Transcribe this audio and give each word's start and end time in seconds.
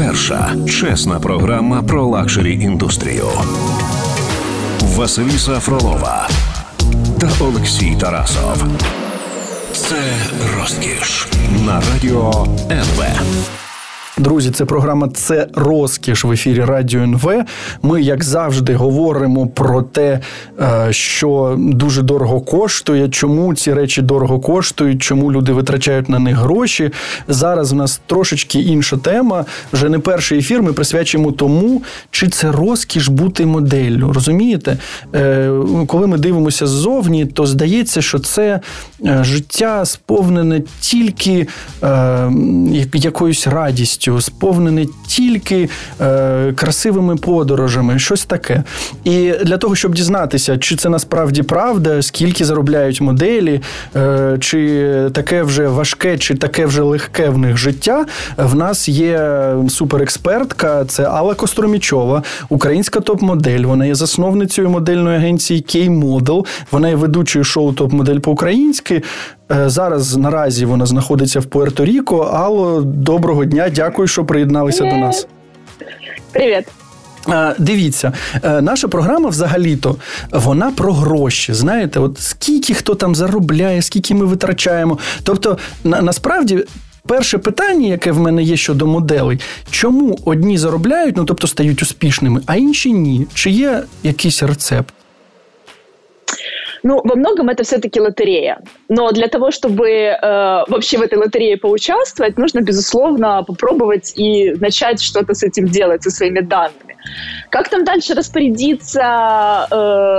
Перша 0.00 0.56
чесна 0.68 1.20
програма 1.20 1.82
про 1.82 2.06
luxury 2.06 2.54
індустрію. 2.54 3.26
Василіса 4.80 5.60
Фролова 5.60 6.28
та 7.20 7.30
Олексій 7.40 7.96
Тарасов. 8.00 8.64
Це 9.72 9.96
розкіш 10.58 11.28
на 11.66 11.82
радіо 11.92 12.46
НВ. 12.70 13.04
Друзі, 14.18 14.50
це 14.50 14.64
програма 14.64 15.08
Це 15.08 15.46
розкіш 15.54 16.24
в 16.24 16.32
ефірі 16.32 16.64
Радіо 16.64 17.00
НВ. 17.00 17.44
Ми, 17.82 18.02
як 18.02 18.24
завжди, 18.24 18.74
говоримо 18.74 19.46
про 19.46 19.82
те, 19.82 20.20
е, 20.60 20.92
що 20.92 21.56
дуже 21.58 22.02
дорого 22.02 22.40
коштує, 22.40 23.08
чому 23.08 23.54
ці 23.54 23.74
речі 23.74 24.02
дорого 24.02 24.40
коштують, 24.40 25.02
чому 25.02 25.32
люди 25.32 25.52
витрачають 25.52 26.08
на 26.08 26.18
них 26.18 26.36
гроші. 26.36 26.90
Зараз 27.28 27.72
в 27.72 27.74
нас 27.74 28.00
трошечки 28.06 28.60
інша 28.60 28.96
тема. 28.96 29.44
Вже 29.72 29.88
не 29.88 29.98
перший 29.98 30.38
ефір. 30.38 30.62
Ми 30.62 30.72
присвячуємо 30.72 31.32
тому, 31.32 31.82
чи 32.10 32.28
це 32.28 32.52
розкіш 32.52 33.08
бути 33.08 33.46
моделлю. 33.46 34.12
Розумієте? 34.12 34.76
Е, 35.14 35.50
коли 35.86 36.06
ми 36.06 36.18
дивимося 36.18 36.66
ззовні, 36.66 37.26
то 37.26 37.46
здається, 37.46 38.02
що 38.02 38.18
це 38.18 38.60
е, 39.04 39.24
життя 39.24 39.84
сповнене 39.84 40.62
тільки 40.80 41.46
якоюсь 42.92 43.46
радістю 43.46 44.09
радістю, 44.10 44.20
сповнене 44.20 44.86
тільки 45.06 45.68
е, 46.00 46.52
красивими 46.52 47.16
подорожами, 47.16 47.98
щось 47.98 48.24
таке. 48.24 48.62
І 49.04 49.32
для 49.44 49.58
того, 49.58 49.74
щоб 49.74 49.94
дізнатися, 49.94 50.58
чи 50.58 50.76
це 50.76 50.88
насправді 50.88 51.42
правда, 51.42 52.02
скільки 52.02 52.44
заробляють 52.44 53.00
моделі, 53.00 53.60
е, 53.96 54.36
чи 54.40 55.10
таке 55.12 55.42
вже 55.42 55.68
важке, 55.68 56.18
чи 56.18 56.34
таке 56.34 56.66
вже 56.66 56.82
легке 56.82 57.28
в 57.28 57.38
них 57.38 57.56
життя, 57.56 58.06
в 58.36 58.54
нас 58.54 58.88
є 58.88 59.54
суперекспертка, 59.68 60.84
це 60.84 61.04
Алла 61.04 61.34
Костромічова, 61.34 62.22
українська 62.48 63.00
топ-модель. 63.00 63.64
Вона 63.64 63.86
є 63.86 63.94
засновницею 63.94 64.70
модельної 64.70 65.16
агенції 65.16 65.60
K-Model, 65.60 66.46
Вона 66.70 66.88
є 66.88 66.94
ведучою 66.96 67.44
шоу 67.44 67.72
топ-модель 67.72 68.18
по-українськи. 68.18 69.02
Е, 69.52 69.68
зараз 69.68 70.16
наразі 70.16 70.64
вона 70.64 70.86
знаходиться 70.86 71.40
в 71.40 71.44
Пуерто-Ріко. 71.44 72.34
Алло, 72.34 72.80
доброго 72.82 73.44
дня, 73.44 73.68
дякую, 73.68 74.08
що 74.08 74.24
приєдналися 74.24 74.78
Привет. 74.78 75.00
до 75.00 75.06
нас. 75.06 75.26
Привіт. 76.32 76.64
Е, 77.28 77.54
дивіться, 77.58 78.12
е, 78.42 78.60
наша 78.60 78.88
програма 78.88 79.28
взагалі-то 79.28 79.96
вона 80.30 80.70
про 80.70 80.92
гроші. 80.92 81.52
Знаєте, 81.52 82.00
от 82.00 82.18
скільки 82.18 82.74
хто 82.74 82.94
там 82.94 83.14
заробляє, 83.14 83.82
скільки 83.82 84.14
ми 84.14 84.26
витрачаємо. 84.26 84.98
Тобто, 85.22 85.58
на, 85.84 86.02
насправді. 86.02 86.64
Перше 87.06 87.38
питання, 87.38 87.88
яке 87.88 88.12
в 88.12 88.20
мене 88.20 88.42
є 88.42 88.56
щодо 88.56 88.86
моделей, 88.86 89.40
чому 89.70 90.18
одні 90.24 90.58
заробляють, 90.58 91.16
ну 91.16 91.24
тобто 91.24 91.46
стають 91.46 91.82
успішними, 91.82 92.40
а 92.46 92.56
інші 92.56 92.92
ні? 92.92 93.26
Чи 93.34 93.50
є 93.50 93.82
якийсь 94.02 94.42
рецепт? 94.42 94.94
Ну, 96.82 97.00
во 97.04 97.16
многом 97.16 97.48
это 97.48 97.62
все-таки 97.62 98.00
лотерея. 98.00 98.62
Но 98.88 99.10
для 99.12 99.28
того, 99.28 99.50
чтобы 99.50 99.88
э, 99.88 100.16
вообще 100.68 100.98
в 100.98 101.02
этой 101.02 101.18
лотерее 101.18 101.56
поучаствовать, 101.56 102.38
нужно, 102.38 102.60
безусловно, 102.60 103.42
попробовать 103.42 104.12
и 104.16 104.52
начать 104.52 105.02
что-то 105.02 105.34
с 105.34 105.42
этим 105.42 105.66
делать, 105.66 106.02
со 106.02 106.10
своими 106.10 106.40
данными. 106.40 106.96
Как 107.50 107.68
там 107.68 107.84
дальше 107.84 108.14
распорядится 108.14 109.66
э, 109.70 109.74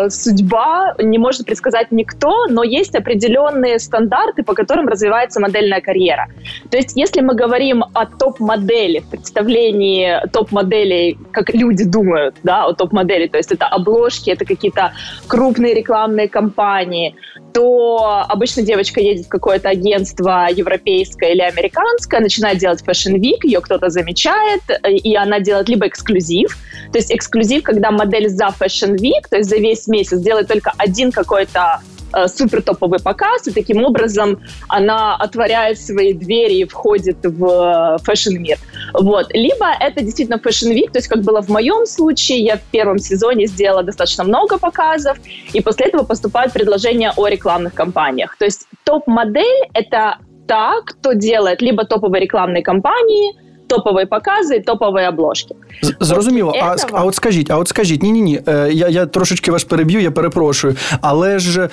судьба, 0.10 0.96
не 1.00 1.18
может 1.18 1.46
предсказать 1.46 1.92
никто, 1.92 2.48
но 2.48 2.64
есть 2.64 2.96
определенные 2.96 3.80
стандарты, 3.80 4.44
по 4.44 4.54
которым 4.54 4.88
развивается 4.88 5.40
модельная 5.40 5.82
карьера. 5.82 6.28
То 6.70 6.78
есть, 6.78 6.96
если 6.96 7.22
мы 7.22 7.36
говорим 7.36 7.84
о 7.94 8.06
топ-модели, 8.06 9.00
в 9.00 9.10
представлении 9.10 10.16
топ-моделей, 10.32 11.18
как 11.32 11.54
люди 11.54 11.84
думают 11.84 12.36
да, 12.44 12.66
о 12.66 12.74
топ-модели, 12.74 13.28
то 13.28 13.38
есть 13.38 13.52
это 13.52 13.68
обложки, 13.68 14.30
это 14.30 14.46
какие-то 14.46 14.94
крупные 15.28 15.74
рекламные 15.74 16.28
кампании, 16.28 17.16
то 17.54 18.23
обычно 18.28 18.64
девочка 18.64 19.02
едет 19.02 19.26
в 19.26 19.30
какое-то 19.30 19.70
агентство 19.70 20.48
европейское 20.50 21.32
или 21.32 21.42
американское, 21.42 22.22
начинает 22.22 22.58
делать 22.58 22.84
Fashion 22.86 23.16
Week, 23.16 23.40
ее 23.44 23.61
кто-то 23.61 23.90
замечает, 23.90 24.61
и 24.88 25.16
она 25.16 25.40
делает 25.40 25.70
либо 25.70 25.88
эксклюзив, 25.88 26.58
то 26.92 26.98
есть 26.98 27.11
эксклюзив, 27.11 27.64
когда 27.64 27.92
модель 27.92 28.30
за 28.30 28.48
Fashion 28.48 28.95
Week, 28.95 29.28
то 29.30 29.38
есть 29.38 29.50
за 29.50 29.58
весь 29.58 29.88
месяц 29.92 30.20
делает 30.20 30.48
только 30.48 30.74
один 30.78 31.12
какой-то 31.12 31.82
э, 32.14 32.28
супер 32.28 32.62
топовый 32.62 33.00
показ, 33.00 33.48
и 33.48 33.52
таким 33.52 33.84
образом 33.84 34.40
она 34.68 35.16
отворяет 35.16 35.80
свои 35.80 36.14
двери 36.14 36.56
и 36.56 36.66
входит 36.66 37.18
в 37.24 38.00
фэшн-мир. 38.04 38.58
Вот. 38.94 39.28
Либо 39.34 39.66
это 39.80 40.02
действительно 40.02 40.38
Week, 40.38 40.92
то 40.92 41.00
есть 41.00 41.08
как 41.08 41.22
было 41.22 41.42
в 41.42 41.50
моем 41.50 41.86
случае, 41.86 42.40
я 42.40 42.56
в 42.58 42.62
первом 42.72 42.98
сезоне 43.00 43.48
сделала 43.48 43.84
достаточно 43.84 44.24
много 44.24 44.58
показов, 44.58 45.18
и 45.54 45.62
после 45.62 45.88
этого 45.88 46.04
поступают 46.04 46.54
предложения 46.54 47.14
о 47.16 47.28
рекламных 47.28 47.73
кампаниях. 47.73 48.38
То 48.38 48.46
есть 48.46 48.68
топ-модель— 48.84 49.70
это 49.73 50.18
та, 50.48 50.82
кто 50.86 51.14
делает 51.14 51.62
либо 51.62 51.86
топовые 51.86 52.22
рекламные 52.22 52.64
кампании, 52.64 53.36
топові 53.71 54.05
покази 54.05 54.55
і 54.55 54.59
топові 54.59 55.08
обложки. 55.08 55.55
Зрозуміло. 55.99 56.54
А 56.61 56.76
а 56.92 57.04
от 57.04 57.15
скажіть, 57.15 57.52
а 57.52 57.58
от 57.58 57.67
скажіть, 57.67 58.04
ні, 58.04 58.11
ні, 58.11 58.21
ні. 58.21 58.42
Я 58.71 58.87
я 58.87 59.05
трошечки 59.05 59.52
вас 59.52 59.64
переб'ю, 59.64 60.02
я 60.02 60.11
перепрошую. 60.11 60.76
Але 61.02 61.39
ж 61.39 61.70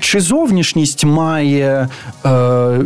чи 0.00 0.20
зовнішність 0.20 1.04
має 1.04 1.88
е, 2.26 2.28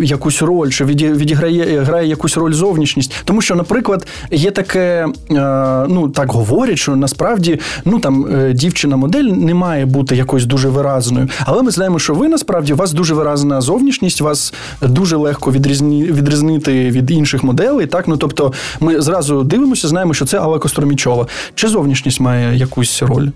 якусь 0.03 0.43
роль, 0.43 0.71
чи 0.71 0.85
відіграє 0.85 1.81
грає 1.81 2.09
якусь 2.09 2.37
роль 2.37 2.53
зовнішність? 2.53 3.15
Тому 3.25 3.41
що, 3.41 3.55
наприклад, 3.55 4.07
є 4.31 4.51
таке, 4.51 5.07
е, 5.31 5.85
ну 5.89 6.09
так 6.09 6.33
говорять, 6.33 6.79
що 6.79 6.97
насправді 6.97 7.61
ну 7.85 7.99
там 7.99 8.27
е, 8.35 8.53
дівчина-модель 8.53 9.25
не 9.25 9.55
має 9.55 9.87
бути 9.87 10.17
якоюсь 10.17 10.45
дуже 10.45 10.69
виразною. 10.69 11.29
Але 11.45 11.63
ми 11.63 11.71
знаємо, 11.71 11.99
що 11.99 12.15
ви 12.15 12.29
насправді 12.29 12.73
у 12.73 12.77
вас 12.77 12.93
дуже 12.93 13.15
виразна 13.15 13.61
зовнішність, 13.61 14.21
вас 14.21 14.55
дуже 14.83 15.17
легко 15.17 15.53
відрізні, 15.53 16.05
відрізнити 16.05 16.91
від 16.91 17.11
інших 17.11 17.45
моделей. 17.45 17.87
Так, 17.87 18.09
ну 18.09 18.17
тобто 18.17 18.53
ми 18.80 19.02
зразу 19.02 19.44
дивимося, 19.44 19.88
знаємо, 19.88 20.14
що 20.14 20.26
це 20.26 20.40
Алла 20.40 20.60
Костромічова. 20.60 21.28
Чи 21.56 21.68
зовнішність 21.68 22.20
має 22.20 22.56
якусь 22.58 23.02
роль? 23.02 23.28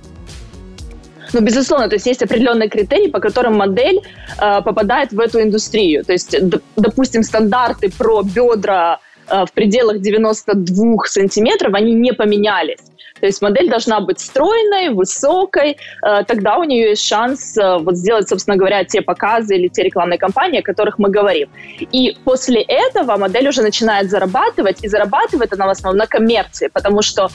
Ну, 1.33 1.41
безусловно, 1.41 1.87
то 1.89 1.95
есть 1.95 2.07
есть 2.07 2.21
определенные 2.21 2.69
критерии, 2.69 3.07
по 3.07 3.19
которым 3.19 3.57
модель 3.57 3.99
э, 4.39 4.61
попадает 4.63 5.11
в 5.11 5.19
эту 5.19 5.41
индустрию. 5.41 6.03
То 6.03 6.13
есть, 6.13 6.31
д- 6.49 6.59
допустим, 6.77 7.23
стандарты 7.23 7.91
про 7.97 8.23
бедра 8.23 8.99
э, 9.27 9.45
в 9.45 9.51
пределах 9.51 9.99
92 9.99 10.95
сантиметров, 11.05 11.73
они 11.75 11.93
не 11.93 12.13
поменялись. 12.13 12.79
То 13.20 13.26
есть 13.26 13.42
модель 13.42 13.68
должна 13.68 14.00
быть 14.00 14.20
стройной, 14.20 14.90
высокой, 14.90 15.76
э, 16.02 16.24
тогда 16.26 16.58
у 16.58 16.64
нее 16.64 16.90
есть 16.90 17.06
шанс 17.06 17.56
э, 17.56 17.78
вот 17.78 17.96
сделать, 17.96 18.28
собственно 18.28 18.56
говоря, 18.56 18.84
те 18.84 19.02
показы 19.02 19.56
или 19.56 19.68
те 19.68 19.82
рекламные 19.82 20.18
кампании, 20.18 20.60
о 20.60 20.62
которых 20.62 20.98
мы 20.98 21.10
говорим. 21.10 21.48
И 21.78 22.16
после 22.24 22.62
этого 22.62 23.16
модель 23.16 23.48
уже 23.48 23.62
начинает 23.62 24.10
зарабатывать, 24.10 24.84
и 24.84 24.88
зарабатывает 24.88 25.52
она 25.52 25.66
в 25.66 25.70
основном 25.70 25.98
на 25.98 26.06
коммерции, 26.06 26.68
потому 26.72 27.02
что 27.02 27.28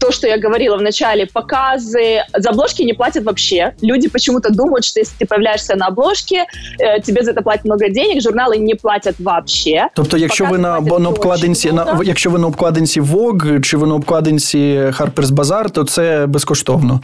то, 0.00 0.12
что 0.12 0.26
я 0.26 0.38
говорила 0.38 0.76
в 0.76 0.82
начале, 0.82 1.26
показы, 1.26 2.22
за 2.36 2.50
обложки 2.50 2.82
не 2.82 2.94
платят 2.94 3.24
вообще. 3.24 3.74
Люди 3.82 4.08
почему-то 4.08 4.50
думают, 4.50 4.84
что 4.84 5.00
если 5.00 5.14
ты 5.18 5.26
появляешься 5.26 5.76
на 5.76 5.86
обложке, 5.86 6.46
э, 6.78 7.00
тебе 7.00 7.22
за 7.22 7.32
это 7.32 7.42
платят 7.42 7.64
много 7.64 7.88
денег, 7.90 8.22
журнали 8.22 8.56
не 8.56 8.74
платять 8.74 9.16
вообще. 9.18 9.88
Тобто, 9.94 10.16
якщо 10.16 10.44
ви 10.44 10.58
на, 10.58 10.80
на 10.80 11.08
обкладинці, 11.08 11.72
на, 11.72 12.00
якщо 12.04 12.30
ви 12.30 12.38
на 12.38 12.46
обкладинці 12.46 13.00
Vogue, 13.00 13.60
чи 13.60 13.76
ви 13.76 13.86
на 13.86 13.94
обкладинці 13.94 14.58
Harper's 14.98 15.26
Bazaar, 15.26 15.70
то 15.70 15.84
це 15.84 16.26
безкоштовно. 16.26 17.00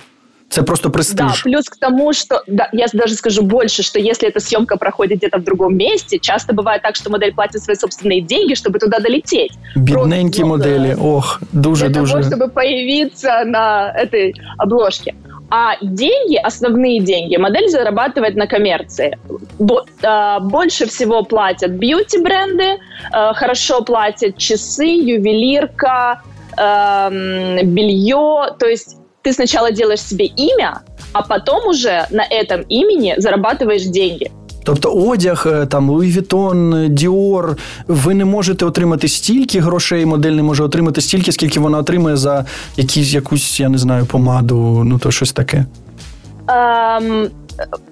Это 0.52 0.64
просто 0.64 0.90
престиж. 0.90 1.18
Да, 1.18 1.34
плюс 1.44 1.70
к 1.70 1.78
тому, 1.78 2.12
что 2.14 2.44
да, 2.46 2.68
я 2.74 2.88
даже 2.92 3.14
скажу 3.16 3.42
больше, 3.44 3.84
что 3.84 4.00
если 4.00 4.28
эта 4.28 4.40
съемка 4.40 4.78
проходит 4.78 5.20
где-то 5.20 5.38
в 5.40 5.44
другом 5.44 5.78
месте, 5.78 6.20
часто 6.20 6.54
бывает 6.54 6.82
так, 6.82 6.96
что 6.96 7.10
модель 7.10 7.34
платит 7.34 7.64
свои 7.64 7.76
собственные 7.76 8.22
деньги, 8.22 8.56
чтобы 8.56 8.80
туда 8.80 9.00
долететь. 9.00 9.54
Бедненькие 9.76 10.46
модели, 10.46 10.96
ох, 11.00 11.40
дуже, 11.54 11.88
для 11.88 12.02
дуже. 12.02 12.14
того, 12.14 12.24
чтобы 12.24 12.50
появиться 12.50 13.44
на 13.46 13.94
этой 13.96 14.36
обложке. 14.58 15.16
А 15.50 15.76
деньги, 15.82 16.38
основные 16.38 17.02
деньги, 17.02 17.36
модель 17.38 17.70
зарабатывает 17.70 18.36
на 18.36 18.48
коммерции. 18.48 19.18
А, 20.04 20.40
больше 20.40 20.86
всего 20.86 21.24
платят 21.24 21.72
бьюти-бренды, 21.72 22.80
а, 23.12 23.34
хорошо 23.34 23.82
платят 23.84 24.38
часы, 24.38 24.86
ювелирка, 24.86 26.22
белье. 27.64 28.56
То 28.60 28.68
есть 28.68 28.98
ты 29.23 29.33
сначала 29.33 29.73
делаешь 29.73 30.03
себе 30.03 30.25
имя, 30.25 30.81
а 31.13 31.23
потом 31.23 31.69
уже 31.69 32.07
на 32.11 32.23
этом 32.23 32.63
имени 32.69 33.15
зарабатываешь 33.19 33.85
деньги. 33.85 34.31
Тобто 34.65 34.93
одяг, 34.93 35.47
е, 35.47 35.67
там 35.67 35.91
Луї 35.91 36.13
Вітон, 36.13 36.87
Діор, 36.91 37.57
ви 37.89 38.15
не 38.15 38.25
можете 38.25 38.65
отримати 38.65 39.09
стільки 39.09 39.61
грошей, 39.61 40.07
модель 40.07 40.33
не 40.33 40.43
може 40.43 40.65
отримати 40.65 41.01
стільки, 41.01 41.33
скільки 41.33 41.61
вона 41.61 41.79
отримує 41.79 42.17
за 42.17 42.45
якісь 42.77 43.13
якусь, 43.13 43.61
я 43.61 43.69
не 43.69 43.79
знаю, 43.79 44.07
помаду, 44.07 44.83
ну 44.85 44.99
то 44.99 45.11
щось 45.11 45.33
таке. 45.33 45.65
Um, 46.47 47.31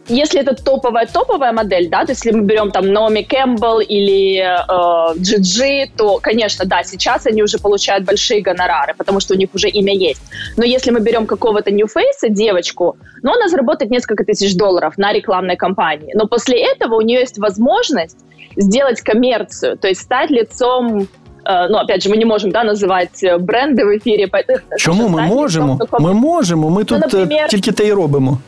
если 0.08 0.40
это 0.40 0.54
топовая 0.54 1.06
топовая 1.06 1.52
модель, 1.52 1.88
да, 1.88 2.04
то 2.04 2.12
есть 2.12 2.24
если 2.24 2.38
мы 2.38 2.44
берем 2.44 2.70
там 2.70 2.92
Наоми 2.92 3.22
Кэмпбелл 3.22 3.80
или 3.80 4.38
э, 4.38 5.18
GG, 5.18 5.92
то, 5.96 6.18
конечно, 6.22 6.64
да, 6.66 6.82
сейчас 6.84 7.26
они 7.26 7.42
уже 7.42 7.58
получают 7.58 8.04
большие 8.04 8.42
гонорары, 8.42 8.94
потому 8.98 9.20
что 9.20 9.34
у 9.34 9.36
них 9.36 9.48
уже 9.54 9.68
имя 9.68 9.94
есть. 9.94 10.22
Но 10.56 10.64
если 10.64 10.90
мы 10.90 11.00
берем 11.00 11.26
какого-то 11.26 11.70
New 11.70 11.86
Face, 11.86 12.28
девочку, 12.28 12.96
ну, 13.22 13.32
она 13.32 13.48
заработает 13.48 13.90
несколько 13.90 14.24
тысяч 14.24 14.54
долларов 14.54 14.98
на 14.98 15.12
рекламной 15.12 15.56
кампании. 15.56 16.12
Но 16.14 16.26
после 16.26 16.58
этого 16.58 16.96
у 16.96 17.00
нее 17.00 17.20
есть 17.20 17.38
возможность 17.38 18.18
сделать 18.56 19.00
коммерцию, 19.00 19.78
то 19.78 19.88
есть 19.88 20.00
стать 20.02 20.30
лицом 20.30 21.08
э, 21.46 21.68
ну, 21.68 21.78
опять 21.78 22.02
же, 22.02 22.10
мы 22.10 22.16
не 22.18 22.24
можем, 22.24 22.50
да, 22.50 22.64
називати 22.64 23.26
э, 23.26 23.38
бренди 23.38 23.84
в 23.84 23.88
ефірі. 23.88 24.30
Чому 24.78 25.08
ми 25.08 25.22
можемо? 25.22 25.78
Ми 26.00 26.12
можемо. 26.12 26.70
Ми 26.70 26.78
ну, 26.78 26.84
тут 26.84 27.00
например... 27.00 27.48
тільки 27.48 27.72
те 27.72 27.86
й 27.86 27.92
робимо. 27.92 28.38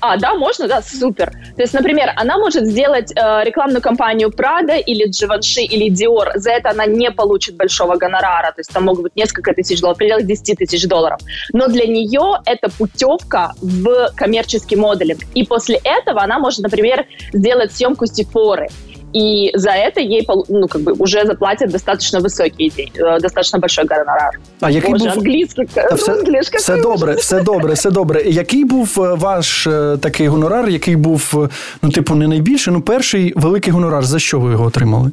А, 0.00 0.16
да, 0.16 0.34
можно, 0.34 0.68
да, 0.68 0.80
супер. 0.82 1.32
То 1.56 1.62
есть, 1.62 1.74
например, 1.74 2.12
она 2.16 2.38
может 2.38 2.66
сделать 2.66 3.10
э, 3.10 3.44
рекламную 3.44 3.82
кампанию 3.82 4.28
Prada 4.30 4.78
или 4.80 5.08
Givenchy 5.08 5.62
или 5.62 5.90
Dior. 5.90 6.38
За 6.38 6.50
это 6.50 6.70
она 6.70 6.86
не 6.86 7.10
получит 7.10 7.56
большого 7.56 7.96
гонорара. 7.96 8.52
То 8.52 8.60
есть 8.60 8.72
там 8.72 8.84
могут 8.84 9.02
быть 9.02 9.16
несколько 9.16 9.52
тысяч 9.54 9.80
долларов, 9.80 9.96
в 9.96 9.98
пределах 9.98 10.24
10 10.24 10.58
тысяч 10.58 10.86
долларов. 10.86 11.20
Но 11.52 11.66
для 11.68 11.86
нее 11.86 12.40
это 12.44 12.70
путевка 12.70 13.54
в 13.60 14.12
коммерческий 14.14 14.76
моделинг. 14.76 15.20
И 15.34 15.44
после 15.44 15.80
этого 15.82 16.22
она 16.22 16.38
может, 16.38 16.60
например, 16.60 17.06
сделать 17.32 17.72
съемку 17.72 18.06
Сифоры 18.06 18.68
и 19.13 19.51
за 19.53 19.69
это 19.69 20.01
ей 20.01 20.27
ну, 20.49 20.67
как 20.67 20.81
бы 20.81 20.93
уже 20.93 21.25
заплатят 21.25 21.71
достаточно 21.71 22.19
високий, 22.19 22.71
э, 22.95 23.19
достаточно 23.19 23.59
большой 23.59 23.85
гонорар. 23.85 24.39
А 24.59 24.69
який 24.69 24.91
Боже, 24.91 25.05
був... 25.05 25.13
англійський, 25.13 25.67
все, 25.95 26.11
англійська, 26.13 26.57
все 26.57 26.77
добре, 26.77 27.13
все 27.13 27.41
добре, 27.41 27.73
все 27.73 27.91
добре. 27.91 28.21
Який 28.21 28.65
був 28.65 28.97
е, 28.97 29.13
ваш 29.13 29.67
е, 29.67 29.97
такий 30.01 30.27
гонорар, 30.27 30.69
який 30.69 30.95
був, 30.95 31.31
е, 31.35 31.49
ну, 31.81 31.89
типу, 31.89 32.15
не 32.15 32.27
найбільший, 32.27 32.73
ну, 32.73 32.81
перший 32.81 33.33
великий 33.35 33.73
гонорар, 33.73 34.03
за 34.03 34.19
що 34.19 34.39
ви 34.39 34.51
його 34.51 34.65
отримали? 34.65 35.11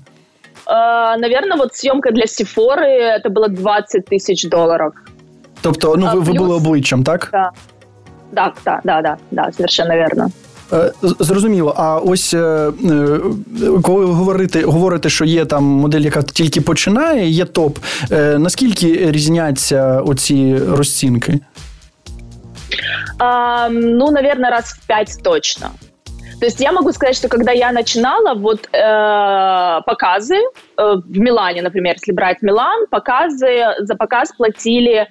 Uh, 0.67 1.19
наверное, 1.19 1.57
вот 1.57 1.75
съемка 1.75 2.11
для 2.13 2.27
Сифоры, 2.27 3.19
это 3.19 3.29
было 3.29 3.49
20 3.49 4.05
тисяч 4.05 4.45
доларів. 4.45 4.93
Тобто, 5.61 5.97
ну, 5.97 6.11
ви, 6.15 6.21
ви 6.21 6.33
були 6.33 6.55
обличчям, 6.55 7.05
так? 7.05 7.29
Так, 7.33 7.53
так, 8.35 8.55
так, 8.65 8.81
да, 8.85 9.03
да, 9.03 9.17
да, 9.31 9.53
совершенно 9.53 9.95
верно. 9.95 10.31
Е, 10.73 10.93
зрозуміло, 11.03 11.75
а 11.77 11.99
ось 11.99 12.35
е, 12.35 12.39
е, 12.39 13.21
коли 13.83 14.07
ви 14.07 14.13
говорите, 14.13 14.63
говорите, 14.63 15.09
що 15.09 15.25
є 15.25 15.45
там 15.45 15.65
модель, 15.65 16.01
яка 16.01 16.23
тільки 16.23 16.61
починає, 16.61 17.29
є 17.29 17.45
топ. 17.45 17.79
Наскільки 18.39 19.11
різняться 19.11 20.01
оці 20.01 20.59
розцінки? 20.69 21.41
А, 23.19 23.69
ну, 23.71 24.11
наверное, 24.11 24.51
раз 24.51 24.65
в 24.65 24.87
пять 24.87 25.23
точно. 25.23 25.71
То 26.41 26.47
есть 26.47 26.61
я 26.61 26.73
могу 26.73 26.93
сказать, 26.93 27.17
что 27.17 27.29
когда 27.29 27.53
я 27.53 27.71
начинала, 27.71 28.35
вот 28.35 28.67
э, 28.73 29.81
показы 29.87 30.37
э, 30.37 30.95
в 31.05 31.19
Милане, 31.19 31.61
например, 31.61 31.97
если 31.97 32.13
брать 32.13 32.41
Милан, 32.41 32.87
показы 32.91 33.75
за 33.81 33.95
показ 33.95 34.33
платили 34.33 35.07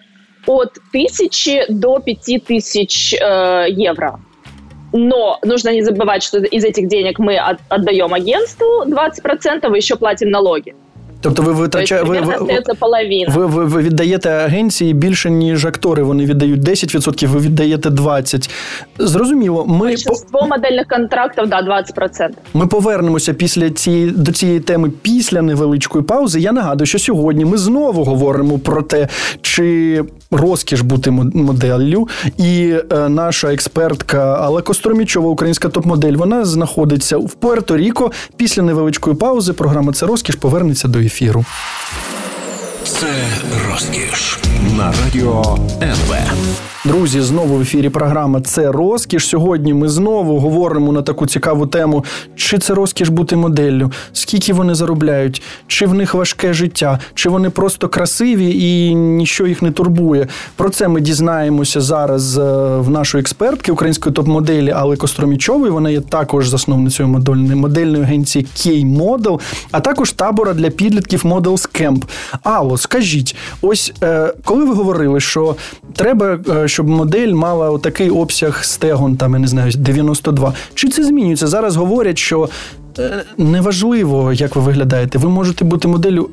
от 0.47 0.79
тысячи 0.91 1.65
до 1.69 1.99
пяти 1.99 2.39
тысяч 2.39 3.13
э, 3.13 3.67
евро. 3.69 4.19
Но 4.96 5.40
нужно 5.42 5.70
не 5.70 5.82
забывать, 5.82 6.22
что 6.22 6.38
из 6.38 6.64
этих 6.64 6.86
денег 6.86 7.18
мы 7.18 7.36
от, 7.36 7.58
отдаем 7.68 8.14
агентству 8.14 8.84
20% 8.86 9.72
и 9.72 9.76
еще 9.76 9.96
платим 9.96 10.30
налоги. 10.30 10.76
Тобто 11.24 11.42
ви 11.42 11.52
витрачаєте 11.52 12.08
ви, 12.08 12.20
ви, 12.20 12.34
ви, 13.28 13.46
ви, 13.46 13.64
ви 13.64 13.82
віддаєте 13.82 14.30
агенції 14.30 14.94
більше, 14.94 15.30
ніж 15.30 15.66
актори. 15.66 16.02
Вони 16.02 16.24
віддають 16.24 16.60
10%, 16.60 17.26
ви 17.26 17.40
віддаєте 17.40 17.88
20%. 17.88 18.50
Зрозуміло, 18.98 19.64
ми 19.66 19.78
Большинство 19.78 20.40
по... 20.40 20.46
модельних 20.46 20.86
контрактів, 20.88 21.46
да, 21.46 21.84
20%. 21.96 22.28
Ми 22.54 22.66
повернемося 22.66 23.34
після 23.34 23.70
цієї 23.70 24.10
до 24.10 24.32
цієї 24.32 24.60
теми 24.60 24.90
після 25.02 25.42
невеличкої 25.42 26.04
паузи. 26.04 26.40
Я 26.40 26.52
нагадую, 26.52 26.86
що 26.86 26.98
сьогодні 26.98 27.44
ми 27.44 27.56
знову 27.58 28.04
говоримо 28.04 28.58
про 28.58 28.82
те, 28.82 29.08
чи 29.42 30.04
розкіш 30.30 30.80
бути 30.80 31.10
моделлю. 31.10 32.08
І 32.38 32.74
е, 32.92 33.08
наша 33.08 33.52
експертка 33.52 34.34
Алла 34.34 34.62
Костромічова, 34.62 35.28
українська 35.28 35.68
топ-модель, 35.68 36.12
вона 36.12 36.44
знаходиться 36.44 37.16
в 37.16 37.36
Пуерто-Ріко. 37.40 38.12
Після 38.36 38.62
невеличкої 38.62 39.16
паузи 39.16 39.52
програма 39.52 39.92
це 39.92 40.06
розкіш 40.06 40.34
повернеться 40.34 40.88
до 40.88 40.98
ефіру. 40.98 41.13
эфиру. 41.14 41.44
Це 42.84 43.06
розкіш 43.70 44.38
на 44.76 44.92
радіо 45.04 45.58
НВ. 45.82 46.14
Друзі, 46.84 47.20
знову 47.20 47.56
в 47.56 47.60
ефірі 47.60 47.88
програма 47.88 48.40
Це 48.40 48.72
розкіш. 48.72 49.26
Сьогодні 49.26 49.74
ми 49.74 49.88
знову 49.88 50.38
говоримо 50.38 50.92
на 50.92 51.02
таку 51.02 51.26
цікаву 51.26 51.66
тему: 51.66 52.04
чи 52.36 52.58
це 52.58 52.74
розкіш 52.74 53.08
бути 53.08 53.36
моделлю, 53.36 53.92
скільки 54.12 54.52
вони 54.52 54.74
заробляють, 54.74 55.42
чи 55.66 55.86
в 55.86 55.94
них 55.94 56.14
важке 56.14 56.52
життя, 56.52 56.98
чи 57.14 57.28
вони 57.28 57.50
просто 57.50 57.88
красиві 57.88 58.54
і 58.58 58.94
нічого 58.94 59.48
їх 59.48 59.62
не 59.62 59.70
турбує. 59.70 60.26
Про 60.56 60.70
це 60.70 60.88
ми 60.88 61.00
дізнаємося 61.00 61.80
зараз 61.80 62.38
е, 62.38 62.42
в 62.78 62.90
нашої 62.90 63.20
експертки 63.20 63.72
української 63.72 64.14
топ-моделі 64.14 64.70
Алли 64.70 64.96
Костромічової. 64.96 65.72
Вона 65.72 65.90
є 65.90 66.00
також 66.00 66.48
засновницею 66.48 67.08
модельної 67.08 67.54
модельної 67.54 68.02
агенції 68.02 68.46
K-Model, 68.56 69.40
а 69.70 69.80
також 69.80 70.12
табора 70.12 70.54
для 70.54 70.70
підлітків 70.70 71.22
Models 71.24 71.82
Camp. 71.82 72.02
Алло, 72.42 72.73
скажіть, 72.76 73.36
ось 73.62 73.92
е, 74.02 74.32
коли 74.44 74.64
ви 74.64 74.74
говорили, 74.74 75.20
що 75.20 75.56
треба. 75.94 76.38
Е, 76.48 76.68
щоб 76.68 76.88
модель 76.88 77.32
мала 77.32 77.78
такий 77.78 78.10
обсяг 78.10 78.64
стегон, 78.64 79.16
там 79.16 79.32
я 79.32 79.38
не 79.38 79.46
знаю, 79.46 79.72
92. 79.76 80.54
Чи 80.74 80.88
це 80.88 81.04
змінюється? 81.04 81.46
Зараз 81.46 81.76
говорять, 81.76 82.18
що. 82.18 82.48
Е, 82.98 83.24
неважливо, 83.38 84.32
як 84.32 84.56
ви 84.56 84.62
виглядаєте. 84.62 85.18
Ви 85.18 85.28
можете 85.28 85.64
бути 85.64 85.88
моделлю, 85.88 86.30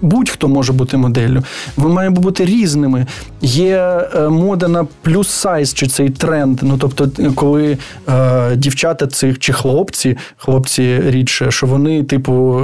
будь-хто 0.00 0.48
може 0.48 0.72
бути 0.72 0.96
моделлю. 0.96 1.42
Ви 1.76 1.88
маєте 1.88 2.20
бути 2.20 2.44
різними. 2.44 3.06
Є 3.42 3.76
е, 4.14 4.28
мода 4.28 4.68
на 4.68 4.86
плюс 5.02 5.28
сайз, 5.28 5.74
чи 5.74 5.86
цей 5.86 6.10
тренд. 6.10 6.58
Ну 6.62 6.78
тобто, 6.78 7.08
коли 7.34 7.78
е, 8.08 8.56
дівчата 8.56 9.06
цих 9.06 9.38
чи 9.38 9.52
хлопці, 9.52 10.16
хлопці 10.36 11.00
рідше, 11.06 11.50
що 11.50 11.66
вони, 11.66 12.02
типу, 12.04 12.62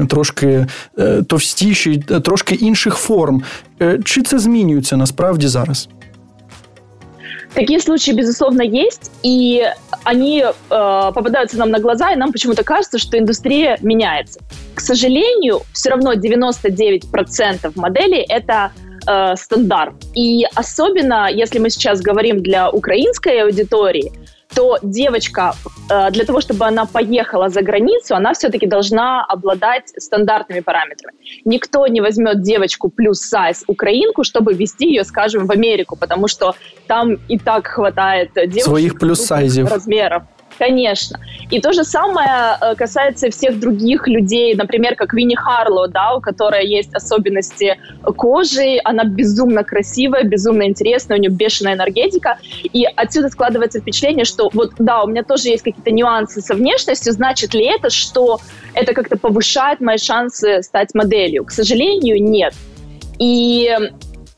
е, 0.00 0.06
трошки 0.06 0.66
е, 0.98 1.22
товстіші, 1.22 1.96
трошки 2.24 2.54
інших 2.54 2.94
форм. 2.94 3.42
Е, 3.82 3.98
чи 4.04 4.22
це 4.22 4.38
змінюється 4.38 4.96
насправді 4.96 5.48
зараз? 5.48 5.88
Такие 7.54 7.80
случаи, 7.80 8.14
безусловно, 8.14 8.62
есть, 8.62 9.10
и 9.24 9.64
они 10.10 10.42
э, 10.42 10.52
попадаются 10.68 11.56
нам 11.56 11.70
на 11.70 11.78
глаза, 11.78 12.12
и 12.12 12.16
нам 12.16 12.32
почему-то 12.32 12.64
кажется, 12.64 12.98
что 12.98 13.16
индустрия 13.16 13.78
меняется. 13.80 14.40
К 14.74 14.80
сожалению, 14.80 15.60
все 15.72 15.90
равно 15.90 16.14
99% 16.14 17.72
моделей— 17.76 18.26
это 18.28 18.72
э, 19.06 19.36
стандарт. 19.36 19.94
И 20.16 20.44
особенно, 20.54 21.28
если 21.30 21.60
мы 21.60 21.70
сейчас 21.70 22.00
говорим 22.00 22.42
для 22.42 22.70
украинской 22.70 23.42
аудитории, 23.42 24.12
то 24.54 24.78
девочка 24.82 25.54
э, 25.88 26.10
для 26.10 26.24
того, 26.24 26.40
чтобы 26.40 26.66
она 26.66 26.84
поехала 26.84 27.48
за 27.48 27.62
границу, 27.62 28.14
она 28.14 28.32
все-таки 28.32 28.66
должна 28.66 29.24
обладать 29.24 29.92
стандартными 29.96 30.60
параметрами. 30.60 31.14
Никто 31.44 31.86
не 31.86 32.00
возьмет 32.00 32.42
девочку 32.42 32.88
плюс 32.88 33.20
сайз 33.20 33.64
украинку, 33.66 34.24
чтобы 34.24 34.54
вести 34.54 34.88
ее, 34.88 35.04
скажем, 35.04 35.46
в 35.46 35.50
Америку, 35.50 35.96
потому 35.96 36.28
что 36.28 36.54
там 36.86 37.18
и 37.28 37.38
так 37.38 37.66
хватает 37.66 38.30
девочек 38.34 38.64
своих 38.64 38.98
плюс 38.98 39.20
сайзов 39.20 39.70
размеров. 39.70 40.22
Конечно. 40.60 41.18
И 41.48 41.58
то 41.58 41.72
же 41.72 41.84
самое 41.84 42.58
э, 42.60 42.74
касается 42.74 43.30
всех 43.30 43.58
других 43.58 44.06
людей, 44.06 44.54
например, 44.54 44.94
как 44.94 45.14
Винни 45.14 45.34
Харло, 45.34 45.88
да, 45.88 46.14
у 46.14 46.20
которой 46.20 46.66
есть 46.66 46.92
особенности 46.92 47.78
кожи, 48.02 48.78
она 48.84 49.04
безумно 49.04 49.64
красивая, 49.64 50.22
безумно 50.24 50.64
интересная, 50.64 51.16
у 51.16 51.20
нее 51.20 51.30
бешеная 51.30 51.76
энергетика, 51.76 52.36
и 52.62 52.84
отсюда 52.84 53.30
складывается 53.30 53.80
впечатление, 53.80 54.26
что 54.26 54.50
вот, 54.52 54.72
да, 54.78 55.02
у 55.02 55.06
меня 55.06 55.22
тоже 55.22 55.48
есть 55.48 55.62
какие-то 55.62 55.92
нюансы 55.92 56.42
со 56.42 56.54
внешностью, 56.54 57.14
значит 57.14 57.54
ли 57.54 57.64
это, 57.64 57.88
что 57.88 58.38
это 58.74 58.92
как-то 58.92 59.16
повышает 59.16 59.80
мои 59.80 59.96
шансы 59.96 60.62
стать 60.62 60.94
моделью? 60.94 61.46
К 61.46 61.52
сожалению, 61.52 62.22
нет. 62.22 62.52
И 63.18 63.74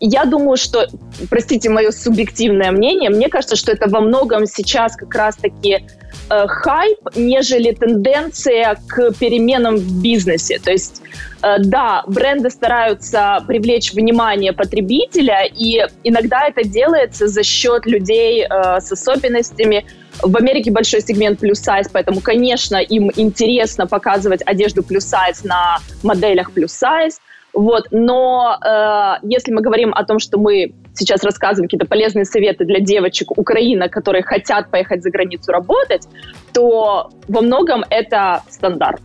я 0.04 0.24
думаю, 0.24 0.56
что, 0.56 0.88
простите 1.30 1.70
мое 1.70 1.92
субъективное 1.92 2.72
мнение, 2.72 3.08
мне 3.08 3.28
кажется, 3.28 3.54
что 3.54 3.70
это 3.70 3.88
во 3.88 4.00
многом 4.00 4.46
сейчас 4.46 4.96
как 4.96 5.14
раз-таки 5.14 5.86
э, 6.28 6.46
хайп, 6.48 6.98
нежели 7.14 7.70
тенденция 7.70 8.76
к 8.88 9.12
переменам 9.12 9.76
в 9.76 10.02
бизнесе. 10.02 10.58
То 10.58 10.72
есть, 10.72 11.02
э, 11.42 11.54
да, 11.60 12.02
бренды 12.08 12.50
стараются 12.50 13.44
привлечь 13.46 13.92
внимание 13.92 14.52
потребителя, 14.52 15.44
и 15.44 15.86
иногда 16.02 16.48
это 16.48 16.68
делается 16.68 17.28
за 17.28 17.44
счет 17.44 17.86
людей 17.86 18.44
э, 18.44 18.80
с 18.80 18.90
особенностями. 18.90 19.86
В 20.20 20.36
Америке 20.36 20.72
большой 20.72 21.02
сегмент 21.02 21.38
плюс 21.38 21.60
сайз, 21.60 21.86
поэтому, 21.92 22.20
конечно, 22.20 22.76
им 22.78 23.12
интересно 23.14 23.86
показывать 23.86 24.42
одежду 24.44 24.82
плюс 24.82 25.04
сайз 25.04 25.44
на 25.44 25.78
моделях 26.02 26.50
плюс 26.50 26.72
сайз. 26.72 27.20
Вот, 27.54 27.88
но 27.90 28.56
э, 28.64 29.26
если 29.26 29.52
мы 29.52 29.60
говорим 29.60 29.92
о 29.94 30.04
том, 30.04 30.18
что 30.18 30.38
мы 30.38 30.72
сейчас 30.94 31.22
рассказываем 31.22 31.68
какие-то 31.68 31.86
полезные 31.86 32.24
советы 32.24 32.64
для 32.64 32.80
девочек 32.80 33.36
Украины, 33.36 33.88
которые 33.88 34.22
хотят 34.22 34.70
поехать 34.70 35.02
за 35.02 35.10
границу 35.10 35.52
работать, 35.52 36.08
то 36.52 37.10
во 37.28 37.40
многом 37.42 37.84
это 37.90 38.42
стандарт. 38.48 39.02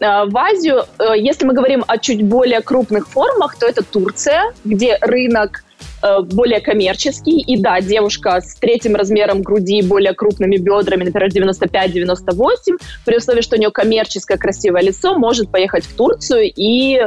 Э, 0.00 0.26
в 0.26 0.36
Азию, 0.36 0.84
э, 0.98 1.18
если 1.18 1.44
мы 1.44 1.54
говорим 1.54 1.84
о 1.86 1.98
чуть 1.98 2.22
более 2.22 2.60
крупных 2.60 3.08
формах, 3.08 3.58
то 3.58 3.66
это 3.66 3.82
Турция, 3.82 4.52
где 4.64 4.96
рынок 5.00 5.64
Э, 6.00 6.20
более 6.22 6.60
коммерческий. 6.60 7.40
И 7.40 7.60
да, 7.60 7.80
девушка 7.80 8.40
с 8.40 8.54
третьим 8.54 8.94
размером 8.94 9.42
груди, 9.42 9.82
более 9.82 10.12
крупными 10.14 10.56
бедрами, 10.56 11.04
например, 11.04 11.28
95-98, 11.28 12.78
при 13.04 13.16
условии, 13.16 13.40
что 13.40 13.56
у 13.56 13.58
нее 13.58 13.70
коммерческое 13.70 14.38
красивое 14.38 14.82
лицо, 14.82 15.18
может 15.18 15.50
поехать 15.50 15.84
в 15.84 15.94
Турцию 15.96 16.52
и 16.54 17.00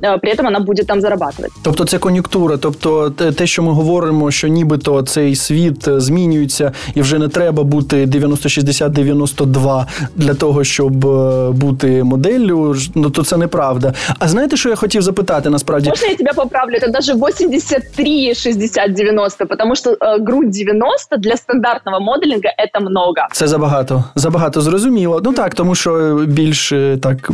при 0.00 0.30
этом 0.30 0.44
вона 0.44 0.60
буде 0.60 0.84
там 0.84 1.00
зарабатувати. 1.00 1.54
Тобто 1.62 1.84
це 1.84 1.98
кон'юнктура, 1.98 2.56
тобто 2.56 3.10
те, 3.10 3.46
що 3.46 3.62
ми 3.62 3.72
говоримо, 3.72 4.30
що 4.30 4.48
нібито 4.48 5.02
цей 5.02 5.36
світ 5.36 5.88
е, 5.88 6.00
змінюється, 6.00 6.72
і 6.94 7.00
вже 7.00 7.18
не 7.18 7.28
треба 7.28 7.64
бути 7.64 8.06
90-60-92 8.06 9.86
для 10.16 10.34
того, 10.34 10.64
щоб 10.64 11.06
е, 11.06 11.50
бути 11.50 12.04
моделлю, 12.04 12.76
ну 12.94 13.10
то 13.10 13.24
це 13.24 13.36
неправда. 13.36 13.94
А 14.18 14.28
знаєте, 14.28 14.56
що 14.56 14.68
я 14.68 14.76
хотів 14.76 15.02
запитати 15.02 15.50
насправді? 15.50 15.88
Можна 15.88 16.08
я 16.08 16.14
тебе 16.14 16.32
поправлю? 16.32 16.74
Це 16.80 16.88
навіть 16.88 17.38
83 17.38 18.34
60 18.34 18.92
90 18.92 19.44
тому 19.44 19.76
що 19.76 19.96
грудь 20.00 20.50
90 20.50 21.16
для 21.16 21.36
стандартного 21.36 22.00
моделінга 22.00 22.50
це 22.74 22.80
много. 22.80 23.14
Це 23.32 23.48
забагато. 23.48 24.04
Забагато 24.14 24.60
зрозуміло. 24.60 25.20
Ну 25.24 25.32
так, 25.32 25.54
тому 25.54 25.74
що 25.74 26.20
більш 26.28 26.72
так 27.02 27.30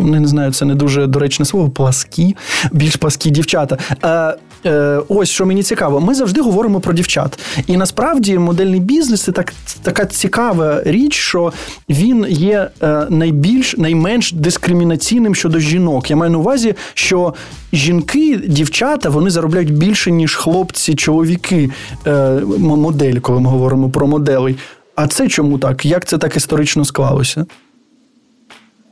не 0.00 0.26
знаю, 0.26 0.52
це 0.52 0.64
не 0.64 0.74
дуже 0.74 1.06
доречне 1.06 1.44
слово, 1.44 1.70
пласк 1.70 2.07
пласкі, 2.08 2.36
більш 2.72 2.96
пласкі 2.96 3.30
дівчата. 3.30 3.78
Е, 4.04 4.70
е, 4.70 5.00
Ось 5.08 5.28
що 5.28 5.46
мені 5.46 5.62
цікаво. 5.62 6.00
Ми 6.00 6.14
завжди 6.14 6.40
говоримо 6.40 6.80
про 6.80 6.92
дівчат. 6.92 7.38
І 7.66 7.76
насправді 7.76 8.38
модельний 8.38 8.80
бізнес 8.80 9.22
це 9.22 9.32
так, 9.32 9.52
така 9.82 10.06
цікава 10.06 10.82
річ, 10.84 11.14
що 11.14 11.52
він 11.88 12.26
є 12.28 12.70
е, 12.82 13.06
найбільш 13.10 13.76
найменш 13.76 14.32
дискримінаційним 14.32 15.34
щодо 15.34 15.58
жінок. 15.58 16.10
Я 16.10 16.16
маю 16.16 16.32
на 16.32 16.38
увазі, 16.38 16.74
що 16.94 17.34
жінки, 17.72 18.40
дівчата, 18.46 19.08
вони 19.08 19.30
заробляють 19.30 19.72
більше, 19.72 20.10
ніж 20.10 20.34
хлопці, 20.34 20.94
чоловіки. 20.94 21.70
Е, 22.06 22.40
модель, 22.58 23.14
коли 23.14 23.40
ми 23.40 23.50
говоримо 23.50 23.90
про 23.90 24.06
моделей. 24.06 24.56
А 24.94 25.06
це 25.06 25.28
чому 25.28 25.58
так? 25.58 25.86
Як 25.86 26.04
це 26.04 26.18
так 26.18 26.36
історично 26.36 26.84
склалося? 26.84 27.46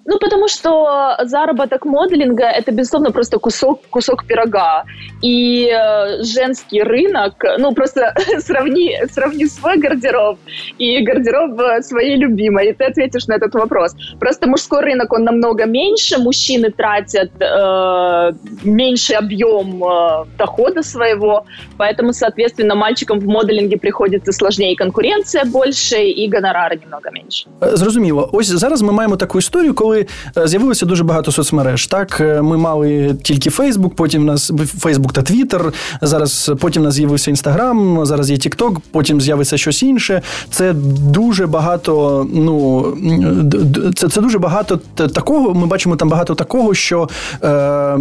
Ну, 0.06 0.18
потому 0.20 0.48
что 0.48 1.16
заработок 1.24 1.86
моделинга – 1.86 2.60
это, 2.60 2.72
безусловно, 2.72 3.12
просто 3.12 3.38
кусок, 3.38 3.82
кусок 3.90 4.26
пирога. 4.26 4.84
И 5.22 5.70
э, 5.70 6.24
женский 6.24 6.82
рынок, 6.84 7.34
ну, 7.60 7.74
просто 7.74 8.14
сравни, 8.40 8.98
сравни 9.12 9.46
свой 9.46 9.78
гардероб 9.78 10.40
и 10.80 11.02
гардероб 11.02 11.84
своей 11.84 12.18
любимой, 12.18 12.70
и 12.70 12.74
ты 12.74 12.86
ответишь 12.86 13.28
на 13.28 13.36
этот 13.36 13.54
вопрос. 13.54 13.96
Просто 14.20 14.48
мужской 14.50 14.82
рынок, 14.82 15.14
он 15.14 15.24
намного 15.24 15.66
меньше, 15.66 16.18
мужчины 16.18 16.72
тратят 16.72 17.32
э, 17.40 18.34
меньший 18.64 19.18
объем 19.18 19.84
э, 19.84 20.26
дохода 20.38 20.84
своего, 20.84 21.46
поэтому, 21.78 22.14
соответственно, 22.14 22.76
мальчикам 22.76 23.20
в 23.20 23.28
моделинге 23.28 23.78
приходится 23.78 24.32
сложнее, 24.32 24.76
конкуренция 24.76 25.46
больше, 25.46 26.04
і 26.04 26.30
гонорари 26.30 26.80
немного 26.82 27.10
менше. 27.14 27.48
Зрозуміло. 27.62 28.30
Ось 28.34 28.48
зараз 28.48 28.82
ми 28.82 28.92
маємо 28.92 29.18
таку 29.18 29.40
історію, 29.40 29.74
коли 29.74 29.95
коли 29.97 30.45
е, 30.45 30.49
з'явилося 30.49 30.87
дуже 30.87 31.05
багато 31.05 31.33
соцмереж. 31.33 31.87
Так, 31.87 32.21
е, 32.21 32.43
ми 32.43 32.57
мали 32.57 33.17
тільки 33.23 33.51
Фейсбук, 33.51 33.95
потім 33.95 34.23
в 34.23 34.25
нас 34.25 34.53
Фейсбук 34.79 35.13
та 35.13 35.23
Твіттер. 35.23 35.73
Зараз 36.03 36.53
потім 36.61 36.83
в 36.83 36.85
нас 36.85 36.95
з'явився 36.95 37.31
Інстаграм, 37.31 38.07
зараз 38.07 38.31
є 38.31 38.37
Тікток, 38.37 38.81
потім 38.91 39.21
з'явиться 39.21 39.57
щось 39.59 39.83
інше. 39.83 40.23
Це 40.51 40.73
дуже 41.13 41.47
багато. 41.47 42.27
Ну 42.35 42.87
це 43.97 44.09
це 44.09 44.21
дуже 44.21 44.39
багато 44.39 44.81
такого. 44.95 45.55
Ми 45.55 45.67
бачимо 45.67 45.97
там 45.97 46.09
багато 46.09 46.35
такого, 46.35 46.75
що 46.75 47.09
е, 47.43 47.49
е, 47.49 47.99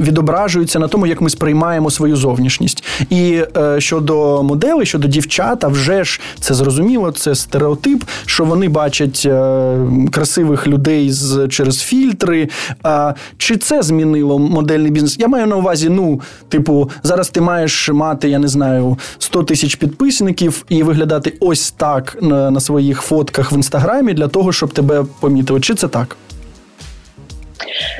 відображується 0.00 0.78
на 0.78 0.88
тому, 0.88 1.06
як 1.06 1.20
ми 1.20 1.30
сприймаємо 1.30 1.90
свою 1.90 2.16
зовнішність. 2.16 2.84
І 3.10 3.42
е, 3.56 3.80
щодо 3.80 4.42
моделей, 4.42 4.86
щодо 4.86 5.08
дівчат, 5.08 5.64
вже 5.64 6.04
ж 6.04 6.20
це 6.40 6.54
зрозуміло, 6.54 7.10
це 7.10 7.34
стереотип, 7.34 8.04
що 8.26 8.44
вони 8.44 8.68
бачать 8.68 9.22
е, 9.26 9.76
красивих 10.12 10.66
людей 10.66 11.10
з 11.14 11.48
через 11.48 11.80
фільтри. 11.80 12.48
А, 12.82 13.14
Чи 13.38 13.56
це 13.56 13.82
змінило 13.82 14.38
модельний 14.38 14.90
бізнес? 14.90 15.16
Я 15.18 15.28
маю 15.28 15.46
на 15.46 15.56
увазі, 15.56 15.88
ну, 15.88 16.20
типу, 16.48 16.90
зараз 17.02 17.28
ти 17.28 17.40
маєш 17.40 17.88
мати, 17.88 18.28
я 18.28 18.38
не 18.38 18.48
знаю, 18.48 18.98
100 19.18 19.42
тисяч 19.42 19.74
підписників 19.74 20.64
і 20.68 20.82
виглядати 20.82 21.36
ось 21.40 21.70
так 21.70 22.16
на, 22.20 22.50
на 22.50 22.60
своїх 22.60 23.00
фотках 23.00 23.52
в 23.52 23.54
інстаграмі 23.54 24.14
для 24.14 24.28
того, 24.28 24.52
щоб 24.52 24.72
тебе 24.72 25.04
помітили. 25.20 25.60
Чи 25.60 25.74
це 25.74 25.88
так? 25.88 26.16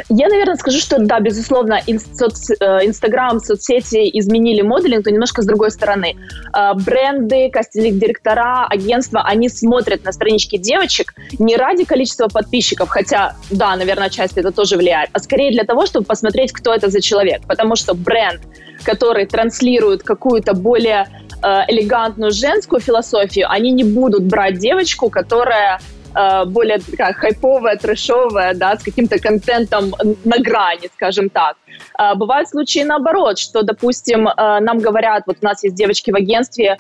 Я, 0.09 0.29
наверное, 0.29 0.57
скажу, 0.57 0.79
что 0.79 0.99
да, 0.99 1.21
безусловно, 1.21 1.81
э, 1.87 1.93
Инстаграм, 1.93 3.41
соцсети 3.41 4.11
изменили 4.19 4.63
моделинг, 4.63 5.07
но 5.07 5.13
немножко 5.13 5.43
с 5.43 5.47
другой 5.47 5.71
стороны. 5.71 6.17
Э, 6.57 6.75
бренды, 6.75 7.51
кастинг-директора, 7.51 8.67
агентства, 8.69 9.23
они 9.23 9.49
смотрят 9.49 10.05
на 10.05 10.13
странички 10.13 10.57
девочек 10.57 11.15
не 11.39 11.57
ради 11.57 11.85
количества 11.85 12.29
подписчиков, 12.29 12.89
хотя, 12.89 13.37
да, 13.51 13.77
наверное, 13.77 14.11
часть 14.11 14.37
это 14.39 14.51
тоже 14.53 14.77
влияет, 14.77 15.11
а 15.13 15.19
скорее 15.19 15.51
для 15.51 15.65
того, 15.65 15.87
чтобы 15.87 16.07
посмотреть, 16.07 16.53
кто 16.53 16.73
это 16.73 16.89
за 16.91 17.01
человек. 17.01 17.43
Потому 17.47 17.77
что 17.77 17.95
бренд, 17.95 18.41
который 18.83 19.27
транслирует 19.27 20.03
какую-то 20.03 20.55
более 20.55 21.07
э, 21.43 21.47
элегантную 21.69 22.33
женскую 22.33 22.81
философию, 22.81 23.51
они 23.51 23.73
не 23.73 23.85
будут 23.85 24.25
брать 24.25 24.59
девочку, 24.59 25.11
которая 25.11 25.81
Э, 26.15 26.45
более 26.45 26.79
такая 26.79 27.13
хайповая, 27.13 27.77
трэшовая, 27.77 28.55
да, 28.55 28.77
с 28.77 28.83
каким-то 28.83 29.19
контентом 29.19 29.95
на 30.25 30.39
грани, 30.39 30.89
скажем 30.95 31.29
так. 31.29 31.57
Э, 31.99 32.15
бывают 32.15 32.49
случаи 32.49 32.85
наоборот, 32.85 33.39
что, 33.39 33.63
допустим, 33.63 34.29
э, 34.29 34.61
нам 34.61 34.79
говорят, 34.79 35.25
вот 35.27 35.39
у 35.43 35.45
нас 35.45 35.65
есть 35.65 35.75
девочки 35.75 36.11
в 36.11 36.17
агентстве, 36.17 36.79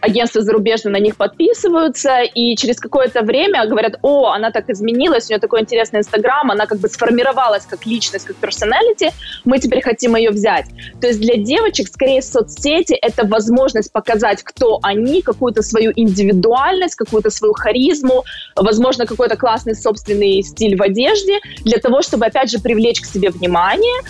агентства 0.00 0.42
зарубежные 0.42 0.92
на 0.92 1.00
них 1.00 1.16
подписываются, 1.16 2.22
и 2.22 2.56
через 2.56 2.78
какое-то 2.78 3.22
время 3.22 3.66
говорят, 3.66 3.98
о, 4.02 4.30
она 4.30 4.50
так 4.50 4.70
изменилась, 4.70 5.28
у 5.28 5.32
нее 5.32 5.40
такой 5.40 5.60
интересный 5.60 6.00
Инстаграм, 6.00 6.50
она 6.50 6.66
как 6.66 6.78
бы 6.78 6.88
сформировалась 6.88 7.66
как 7.66 7.86
личность, 7.86 8.26
как 8.26 8.36
персоналити, 8.36 9.10
мы 9.44 9.58
теперь 9.58 9.82
хотим 9.82 10.16
ее 10.16 10.30
взять. 10.30 10.66
То 11.00 11.06
есть 11.06 11.20
для 11.20 11.36
девочек, 11.36 11.88
скорее, 11.88 12.22
соцсети — 12.22 13.02
это 13.02 13.26
возможность 13.26 13.92
показать, 13.92 14.42
кто 14.42 14.78
они, 14.82 15.22
какую-то 15.22 15.62
свою 15.62 15.92
индивидуальность, 15.96 16.94
какую-то 16.94 17.30
свою 17.30 17.54
харизму, 17.54 18.24
возможно, 18.56 19.06
какой-то 19.06 19.36
классный 19.36 19.74
собственный 19.74 20.42
стиль 20.42 20.76
в 20.76 20.82
одежде, 20.82 21.38
для 21.64 21.78
того, 21.78 22.02
чтобы, 22.02 22.26
опять 22.26 22.50
же, 22.50 22.58
привлечь 22.58 23.00
к 23.00 23.06
себе 23.06 23.30
внимание, 23.30 24.00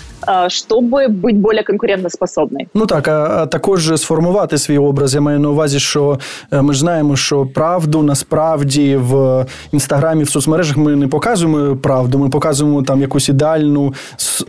щоб 0.48 0.84
бути 0.84 1.08
більш 1.32 1.64
конкурентоспособною. 1.66 2.66
Ну 2.74 2.86
так, 2.86 3.08
а, 3.08 3.42
а 3.42 3.46
також 3.46 3.92
сформувати 3.96 4.58
свій 4.58 4.78
образ. 4.78 5.14
Я 5.14 5.20
маю 5.20 5.40
на 5.40 5.48
увазі, 5.48 5.78
що 5.81 6.19
е, 6.51 6.61
ми 6.61 6.73
ж 6.73 6.79
знаємо, 6.79 7.15
що 7.15 7.45
правду 7.45 8.03
насправді 8.03 8.95
в 8.95 9.45
інстаграмі, 9.71 10.23
в 10.23 10.29
соцмережах 10.29 10.77
ми 10.77 10.95
не 10.95 11.07
показуємо 11.07 11.75
правду, 11.75 12.19
ми 12.19 12.29
показуємо 12.29 12.81
там 12.83 13.01
якусь 13.01 13.29
ідеальну 13.29 13.93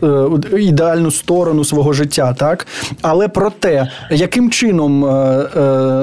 е, 0.03 0.27
ідеальну 0.59 1.11
сторону 1.11 1.63
свого 1.63 1.93
життя, 1.93 2.35
так? 2.39 2.67
Але 3.01 3.27
про 3.27 3.49
те, 3.49 3.87
яким 4.11 4.51
чином, 4.51 5.05
е, 5.05 5.47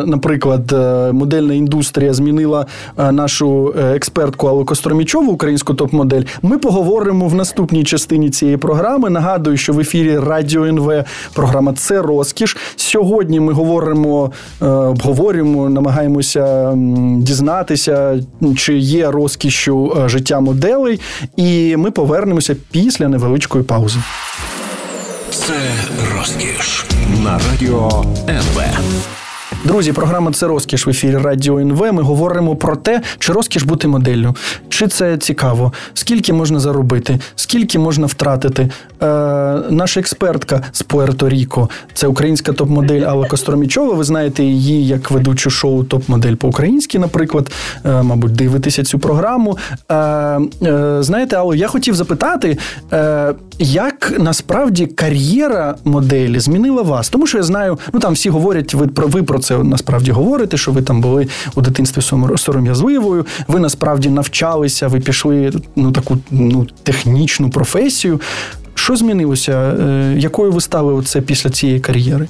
наприклад, 0.06 0.72
модельна 1.12 1.54
індустрія 1.54 2.14
змінила 2.14 2.66
нашу 2.96 3.74
експертку 3.76 4.46
Аллу 4.46 4.64
Костромічову, 4.64 5.32
українську 5.32 5.74
топ-модель, 5.74 6.22
ми 6.42 6.58
поговоримо 6.58 7.28
в 7.28 7.34
наступній 7.34 7.84
частині 7.84 8.30
цієї 8.30 8.56
програми. 8.56 9.10
Нагадую, 9.10 9.56
що 9.56 9.72
в 9.72 9.80
ефірі 9.80 10.18
Радіо 10.18 10.64
НВ 10.64 11.04
програма 11.34 11.72
це 11.72 12.02
розкіш. 12.02 12.56
Сьогодні 12.76 13.40
ми 13.40 13.52
говоримо, 13.52 14.32
е, 14.62 14.94
обговорюємо, 15.20 15.70
намагаємося 15.70 16.72
дізнатися, 17.18 18.20
чи 18.56 18.78
є 18.78 19.10
розкішю 19.10 19.96
е, 20.04 20.08
життя 20.08 20.40
моделей, 20.40 21.00
і 21.36 21.76
ми 21.76 21.90
повернемося 21.90 22.56
після 22.70 23.08
невеличкої 23.08 23.64
паузи. 23.64 23.98
Це 25.30 25.54
розкіш 26.16 26.84
на 27.24 27.40
радіо 27.50 28.04
НВ. 28.28 28.62
Друзі, 29.64 29.92
програма 29.92 30.32
це 30.32 30.46
розкіш 30.46 30.86
в 30.86 30.90
ефірі 30.90 31.16
Радіо 31.16 31.58
НВ. 31.58 31.92
Ми 31.92 32.02
говоримо 32.02 32.56
про 32.56 32.76
те, 32.76 33.02
чи 33.18 33.32
розкіш 33.32 33.62
бути 33.62 33.88
моделлю, 33.88 34.34
чи 34.68 34.88
це 34.88 35.18
цікаво, 35.18 35.72
скільки 35.94 36.32
можна 36.32 36.60
заробити, 36.60 37.18
скільки 37.36 37.78
можна 37.78 38.06
втратити. 38.06 38.62
Е, 38.62 38.70
Наша 39.70 40.00
експертка 40.00 40.62
з 40.72 40.84
Пуерто-Ріко, 40.84 41.68
це 41.94 42.06
українська 42.06 42.52
топ-модель 42.52 43.00
Алла 43.00 43.28
Костромічова. 43.28 43.94
Ви 43.94 44.04
знаєте 44.04 44.44
її 44.44 44.86
як 44.86 45.10
ведучу 45.10 45.50
шоу 45.50 45.84
Топ-модель 45.84 46.34
по-українськи, 46.34 46.98
наприклад, 46.98 47.50
е, 47.84 48.02
мабуть, 48.02 48.32
дивитеся 48.32 48.84
цю 48.84 48.98
програму. 48.98 49.58
Е, 49.88 49.94
е, 49.96 50.96
Знаєте, 51.02 51.36
Алло, 51.36 51.54
я 51.54 51.68
хотів 51.68 51.94
запитати, 51.94 52.58
е, 52.92 53.34
як 53.58 54.12
насправді 54.18 54.86
кар'єра 54.86 55.74
моделі 55.84 56.40
змінила 56.40 56.82
вас? 56.82 57.08
Тому 57.08 57.26
що 57.26 57.38
я 57.38 57.44
знаю, 57.44 57.78
ну 57.92 58.00
там 58.00 58.12
всі 58.12 58.30
говорять, 58.30 58.74
ви 58.74 58.86
про 58.86 59.06
ви 59.06 59.22
про 59.22 59.38
це 59.50 59.58
насправді 59.58 60.10
говорите, 60.10 60.56
що 60.56 60.72
ви 60.72 60.82
там 60.82 61.00
були 61.00 61.28
у 61.54 61.60
дитинстві 61.60 62.02
сором'язливою, 62.36 63.26
ви 63.48 63.60
насправді 63.60 64.08
навчалися, 64.08 64.88
ви 64.88 65.00
пішли 65.00 65.52
ну 65.76 65.92
таку 65.92 66.18
ну 66.30 66.66
технічну 66.82 67.50
професію. 67.50 68.20
Що 68.74 68.96
змінилося? 68.96 69.52
Е, 69.52 70.14
якою 70.18 70.52
ви 70.52 70.60
стали 70.60 70.92
оце 70.92 71.20
після 71.20 71.50
цієї 71.50 71.80
кар'єри? 71.80 72.28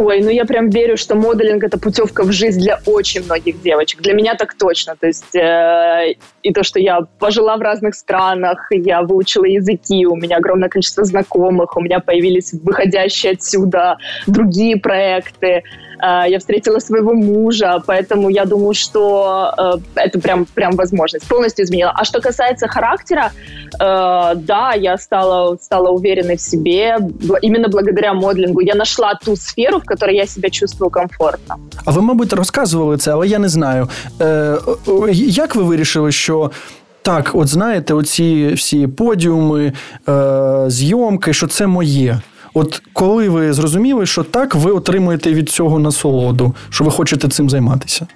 Ой, 0.00 0.22
ну 0.22 0.30
я 0.30 0.46
прям 0.46 0.70
верю, 0.70 0.96
что 0.96 1.14
моделинг 1.14 1.62
это 1.62 1.78
путевка 1.78 2.24
в 2.24 2.32
жизнь 2.32 2.58
для 2.58 2.80
очень 2.86 3.22
многих 3.22 3.60
девочек. 3.60 4.00
Для 4.00 4.14
меня 4.14 4.34
так 4.34 4.54
точно. 4.54 4.96
То 4.96 5.06
есть 5.06 5.36
э, 5.36 6.14
и 6.42 6.54
то, 6.54 6.62
что 6.62 6.80
я 6.80 7.02
пожила 7.18 7.54
в 7.58 7.60
разных 7.60 7.94
странах, 7.94 8.68
я 8.70 9.02
выучила 9.02 9.44
языки, 9.44 10.06
у 10.06 10.16
меня 10.16 10.38
огромное 10.38 10.70
количество 10.70 11.04
знакомых, 11.04 11.76
у 11.76 11.82
меня 11.82 12.00
появились 12.00 12.54
выходящие 12.54 13.32
отсюда 13.32 13.98
другие 14.26 14.78
проекты. 14.78 15.64
Э, 16.01 16.25
я 16.29 16.39
встретила 16.39 16.79
своего 16.79 17.13
мужа, 17.13 17.83
поэтому 17.87 18.29
я 18.29 18.45
думаю, 18.45 18.73
что 18.73 19.53
э, 19.57 19.73
это 19.95 20.19
прям, 20.19 20.45
прям 20.45 20.75
возможность 20.75 21.27
полностью 21.27 21.65
изменила. 21.65 21.93
А 21.95 22.03
что 22.03 22.21
касается 22.21 22.67
характера, 22.67 23.31
э, 23.79 24.35
да, 24.35 24.73
я 24.73 24.97
стала, 24.97 25.57
стала 25.61 25.89
уверенной 25.89 26.35
в 26.35 26.41
себе 26.41 26.97
именно 27.41 27.67
благодаря 27.67 28.13
моделингу. 28.13 28.61
Я 28.61 28.75
нашла 28.75 29.13
ту 29.25 29.35
сферу, 29.35 29.79
в 29.79 29.85
которой 29.85 30.15
я 30.15 30.27
себя 30.27 30.49
чувствую 30.49 30.91
комфортно. 30.91 31.55
А 31.85 31.91
ви, 31.91 32.01
мабуть, 32.01 32.33
розказували 32.33 32.97
це, 32.97 33.11
але 33.11 33.27
я 33.27 33.39
не 33.39 33.49
знаю. 33.49 33.89
Е, 34.21 34.57
Як 35.13 35.55
ви 35.55 35.63
вирішили, 35.63 36.11
що 36.11 36.51
так, 37.01 37.31
от 37.33 37.47
знаєте, 37.47 37.93
оці 37.93 38.53
всі 38.53 38.87
подіуми, 38.87 39.73
е, 40.09 40.63
зйомки, 40.67 41.33
що 41.33 41.47
це 41.47 41.67
моє? 41.67 42.19
От 42.53 42.81
коли 42.93 43.29
ви 43.29 43.53
зрозуміли, 43.53 44.05
що 44.05 44.23
так, 44.23 44.55
ви 44.55 44.71
отримуєте 44.71 45.33
від 45.33 45.49
цього 45.49 45.79
насолоду, 45.79 46.55
що 46.69 46.83
ви 46.83 46.91
хочете 46.91 47.27
цим 47.27 47.49
займатися? 47.49 48.07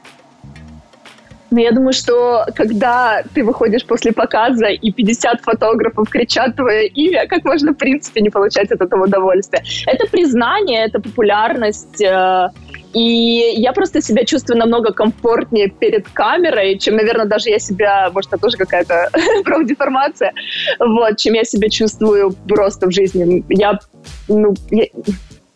Но 1.51 1.59
я 1.59 1.71
думаю, 1.71 1.93
что 1.93 2.45
когда 2.55 3.23
ты 3.33 3.43
выходишь 3.43 3.83
после 3.85 4.11
показа 4.11 4.67
и 4.67 4.91
50 4.91 5.41
фотографов 5.41 6.07
кричат 6.09 6.55
твое 6.55 6.87
имя, 6.87 7.25
как 7.27 7.43
можно, 7.45 7.71
в 7.71 7.77
принципе, 7.77 8.21
не 8.21 8.29
получать 8.29 8.71
от 8.71 8.81
этого 8.81 9.05
удовольствия? 9.05 9.63
Это 9.87 10.07
признание, 10.11 10.85
это 10.85 10.99
популярность. 10.99 12.01
Э, 12.01 12.49
и 12.93 13.53
я 13.57 13.73
просто 13.73 14.01
себя 14.01 14.25
чувствую 14.25 14.57
намного 14.57 14.93
комфортнее 14.93 15.69
перед 15.69 16.07
камерой, 16.07 16.77
чем, 16.77 16.95
наверное, 16.95 17.25
даже 17.25 17.49
я 17.49 17.59
себя, 17.59 18.09
может, 18.13 18.33
это 18.33 18.41
тоже 18.41 18.57
какая-то 18.57 19.09
профдеформация, 19.45 20.33
вот, 20.79 21.17
чем 21.17 21.33
я 21.33 21.43
себя 21.43 21.69
чувствую 21.69 22.35
просто 22.47 22.87
в 22.87 22.91
жизни. 22.91 23.43
Я, 23.49 23.79
ну, 24.28 24.54
я, 24.70 24.86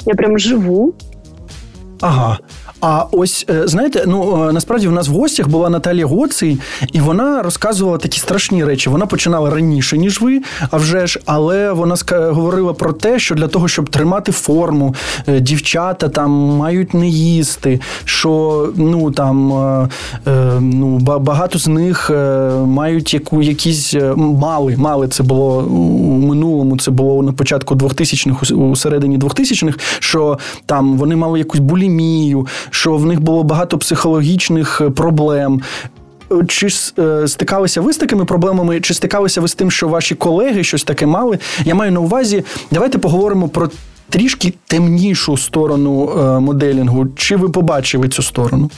я 0.06 0.14
прям 0.14 0.38
живу. 0.38 0.94
Ага. 2.00 2.38
А 2.80 3.04
ось 3.12 3.46
е, 3.50 3.68
знаєте, 3.68 4.04
ну 4.06 4.48
е, 4.48 4.52
насправді 4.52 4.88
в 4.88 4.92
нас 4.92 5.08
в 5.08 5.12
гостях 5.12 5.48
була 5.48 5.70
Наталія 5.70 6.06
Гоций, 6.06 6.58
і 6.92 7.00
вона 7.00 7.42
розказувала 7.42 7.98
такі 7.98 8.20
страшні 8.20 8.64
речі. 8.64 8.90
Вона 8.90 9.06
починала 9.06 9.50
раніше, 9.50 9.98
ніж 9.98 10.20
ви, 10.20 10.42
а 10.70 10.76
вже 10.76 11.06
ж, 11.06 11.20
але 11.26 11.72
вона 11.72 11.96
говорила 12.10 12.72
про 12.72 12.92
те, 12.92 13.18
що 13.18 13.34
для 13.34 13.48
того, 13.48 13.68
щоб 13.68 13.90
тримати 13.90 14.32
форму, 14.32 14.94
е, 15.26 15.40
дівчата 15.40 16.08
там 16.08 16.30
мають 16.30 16.94
не 16.94 17.08
їсти, 17.08 17.80
що 18.04 18.68
ну 18.76 19.10
там 19.10 19.38
ну, 20.60 20.98
багато 20.98 21.58
з 21.58 21.68
них 21.68 22.10
мають 22.64 23.14
яку 23.14 23.42
якісь 23.42 23.94
мали. 24.16 24.76
Мали 24.76 25.08
це 25.08 25.22
було 25.22 25.58
у 25.58 26.26
минулому, 26.26 26.78
це 26.78 26.90
було 26.90 27.22
на 27.22 27.32
початку 27.32 27.74
2000-х, 27.74 28.54
у 28.54 28.76
середині 28.76 29.18
2000-х, 29.18 29.78
що 29.98 30.38
там 30.66 30.98
вони 30.98 31.16
мали 31.16 31.38
якусь 31.38 31.60
булімію 31.60 32.46
що 32.70 32.96
в 32.96 33.06
них 33.06 33.20
було 33.20 33.42
багато 33.42 33.78
психологічних 33.78 34.80
е, 34.80 34.90
проблем. 34.90 35.62
Чи 36.48 36.68
е, 36.98 37.28
стикалися 37.28 37.80
ви 37.80 37.92
з 37.92 37.96
такими 37.96 38.24
проблемами, 38.24 38.80
чи 38.80 38.94
стикалися 38.94 39.40
ви 39.40 39.48
з 39.48 39.54
тим, 39.54 39.70
що 39.70 39.88
ваші 39.88 40.14
колеги 40.14 40.64
щось 40.64 40.84
таке 40.84 41.06
мали? 41.06 41.38
Я 41.64 41.74
маю 41.74 41.92
на 41.92 42.00
увазі, 42.00 42.44
давайте 42.70 42.98
поговоримо 42.98 43.48
про 43.48 43.70
трішки 44.08 44.54
темнішу 44.66 45.36
сторону 45.36 46.10
е, 46.10 46.40
моделінгу. 46.40 47.06
Чи 47.16 47.36
ви 47.36 47.48
побачили 47.48 48.08
цю 48.08 48.22
сторону? 48.22 48.70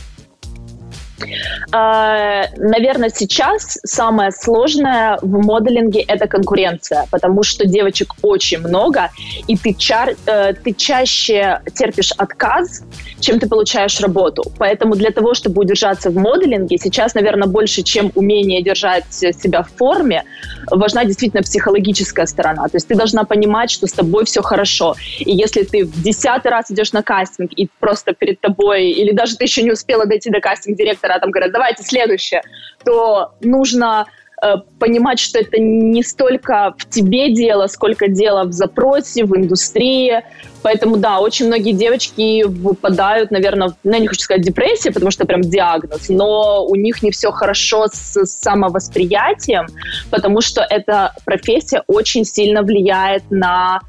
Наверное, 1.73 3.11
сейчас 3.15 3.79
самое 3.85 4.33
сложное 4.33 5.19
в 5.23 5.45
моделинге 5.45 6.01
это 6.01 6.27
конкуренция, 6.27 7.07
потому 7.11 7.43
что 7.43 7.67
девочек 7.67 8.15
очень 8.23 8.59
много, 8.59 9.11
и 9.47 9.57
ты, 9.57 9.75
чар, 9.75 10.15
э, 10.27 10.55
ты 10.55 10.73
чаще 10.73 11.61
терпишь 11.75 12.13
отказ, 12.13 12.83
чем 13.21 13.39
ты 13.39 13.49
получаешь 13.49 14.01
работу. 14.01 14.43
Поэтому 14.59 14.95
для 14.95 15.11
того, 15.11 15.35
чтобы 15.35 15.63
удержаться 15.63 16.11
в 16.11 16.17
моделинге, 16.17 16.79
сейчас, 16.79 17.15
наверное, 17.15 17.49
больше, 17.49 17.83
чем 17.83 18.11
умение 18.15 18.63
держать 18.63 19.05
себя 19.11 19.63
в 19.63 19.71
форме, 19.77 20.25
важна 20.71 21.05
действительно 21.05 21.43
психологическая 21.43 22.27
сторона. 22.27 22.65
То 22.65 22.77
есть 22.77 22.89
ты 22.89 22.95
должна 22.95 23.25
понимать, 23.25 23.71
что 23.71 23.87
с 23.87 23.93
тобой 23.93 24.25
все 24.25 24.43
хорошо. 24.43 24.95
И 25.19 25.33
если 25.33 25.63
ты 25.63 25.85
в 25.85 26.03
десятый 26.03 26.51
раз 26.51 26.71
идешь 26.71 26.93
на 26.93 27.03
кастинг, 27.03 27.53
и 27.53 27.69
просто 27.79 28.13
перед 28.13 28.41
тобой, 28.41 28.91
или 28.91 29.13
даже 29.13 29.37
ты 29.37 29.45
еще 29.45 29.63
не 29.63 29.73
успела 29.73 30.07
дойти 30.07 30.31
до 30.31 30.41
кастинг-директора, 30.41 31.10
а 31.15 31.21
там 31.21 31.31
говорят, 31.31 31.53
давайте 31.53 31.83
следующее, 31.83 32.43
то 32.85 33.33
нужно 33.41 34.07
э, 34.43 34.55
понимать, 34.79 35.19
что 35.19 35.39
это 35.39 35.59
не 35.59 36.03
столько 36.03 36.75
в 36.77 36.89
тебе 36.89 37.33
дело, 37.33 37.67
сколько 37.67 38.09
дело 38.09 38.45
в 38.45 38.53
запросе, 38.53 39.25
в 39.25 39.37
индустрии. 39.37 40.23
Поэтому, 40.63 40.97
да, 40.97 41.21
очень 41.21 41.47
многие 41.47 41.73
девочки 41.73 42.45
выпадают, 42.45 43.31
наверное, 43.31 43.75
ну, 43.83 43.93
я 43.93 43.99
не 43.99 44.09
хочу 44.09 44.21
сказать 44.21 44.43
депрессия, 44.43 44.91
потому 44.91 45.11
что 45.11 45.27
прям 45.27 45.41
диагноз, 45.41 46.09
но 46.11 46.67
у 46.67 46.75
них 46.75 47.03
не 47.03 47.11
все 47.11 47.31
хорошо 47.31 47.87
с 47.91 48.27
самовосприятием, 48.27 49.67
потому 50.11 50.41
что 50.43 50.67
эта 50.69 51.15
профессия 51.25 51.83
очень 51.87 52.25
сильно 52.25 52.63
влияет 52.63 53.23
на 53.31 53.81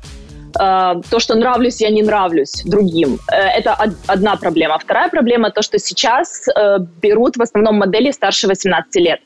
то, 0.54 1.20
что 1.20 1.36
нравлюсь, 1.36 1.82
я 1.82 1.90
не 1.90 2.02
нравлюсь 2.02 2.64
другим. 2.66 3.20
Э, 3.32 3.60
это 3.60 3.76
одна 4.08 4.36
проблема. 4.36 4.78
Вторая 4.80 5.10
проблема 5.10 5.52
то, 5.52 5.62
что 5.62 5.80
сейчас 5.80 6.48
э, 6.48 6.78
берут 7.02 7.38
в 7.38 7.42
основном 7.42 7.78
модели 7.78 8.12
старше 8.12 8.48
18 8.48 8.96
лет. 8.96 9.20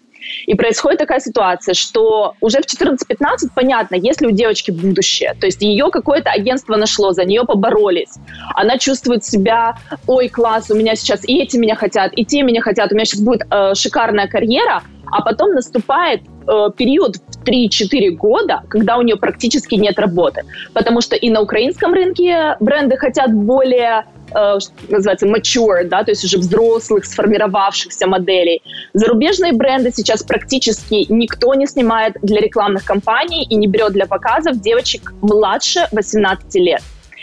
И 0.48 0.56
происходит 0.56 1.00
такая 1.00 1.20
ситуация, 1.20 1.74
что 1.74 2.34
уже 2.42 2.60
в 2.60 2.66
14-15 2.66 3.50
понятно, 3.54 3.96
если 3.96 4.28
у 4.28 4.32
девочки 4.32 4.72
будущее, 4.72 5.36
то 5.40 5.46
есть 5.46 5.62
ее 5.62 5.90
какое-то 5.92 6.32
агентство 6.32 6.76
нашло, 6.76 7.12
за 7.12 7.26
нее 7.26 7.44
поборолись, 7.44 8.16
она 8.56 8.78
чувствует 8.78 9.24
себя, 9.24 9.78
ой, 10.08 10.30
класс, 10.30 10.72
у 10.72 10.76
меня 10.76 10.96
сейчас 10.96 11.24
и 11.28 11.42
эти 11.42 11.58
меня 11.58 11.76
хотят, 11.76 12.12
и 12.16 12.26
те 12.26 12.42
меня 12.42 12.62
хотят, 12.62 12.92
у 12.92 12.96
меня 12.96 13.06
сейчас 13.06 13.22
будет 13.22 13.44
э, 13.52 13.76
шикарная 13.76 14.28
карьера, 14.28 14.84
а 15.12 15.22
потом 15.22 15.54
наступает 15.54 16.22
э, 16.48 16.70
период 16.76 17.18
в 17.18 17.44
3-4 17.44 18.12
года, 18.12 18.62
когда 18.70 18.98
у 18.98 19.02
нее 19.02 19.16
практически 19.16 19.76
нет 19.76 20.00
работы. 20.00 20.44
Потому 20.74 21.02
что 21.02 21.16
и 21.16 21.30
на 21.30 21.42
украинском 21.42 21.94
рынке 21.94 22.56
бренды 22.60 22.98
хотят 22.98 23.34
более 23.34 24.06
э, 24.34 24.58
называется 24.90 25.28
mature, 25.28 25.84
да, 25.86 26.04
то 26.04 26.12
есть 26.12 26.24
уже 26.24 26.38
взрослых, 26.38 27.06
сформировавшихся 27.06 28.08
моделей. 28.08 28.62
Зарубежные 28.94 29.54
бренды 29.54 29.92
сейчас 29.92 30.24
практически 30.24 31.06
никто 31.10 31.54
не 31.54 31.68
снимает 31.68 32.16
для 32.22 32.40
рекламных 32.40 32.86
кампаний 32.86 33.44
и 33.44 33.56
не 33.56 33.68
берет 33.68 33.94
для 33.94 34.06
показов 34.06 34.60
девочек 34.62 35.14
младше 35.22 35.88
18 35.92 36.56
лет. 36.56 36.82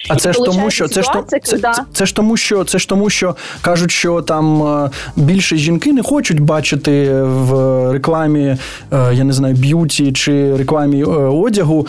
А 0.09 0.15
це 0.15 0.33
ж 0.33 0.39
тому, 0.45 0.71
що 0.71 0.87
це 0.87 1.01
ж 1.01 1.09
це, 1.27 1.39
це, 1.39 1.73
це 1.93 2.05
ж 2.05 2.15
тому, 2.15 2.37
що 2.37 2.63
це 2.63 2.79
ж 2.79 2.89
тому, 2.89 3.09
що 3.09 3.35
кажуть, 3.61 3.91
що 3.91 4.21
там 4.21 4.63
е, 4.63 4.89
більше 5.15 5.57
жінки 5.57 5.93
не 5.93 6.03
хочуть 6.03 6.39
бачити 6.39 7.21
в 7.21 7.91
рекламі, 7.91 8.57
е, 8.93 9.13
я 9.13 9.23
не 9.23 9.33
знаю, 9.33 9.55
б'юті 9.55 10.11
чи 10.11 10.55
рекламі 10.57 11.01
е, 11.01 11.05
одягу. 11.05 11.87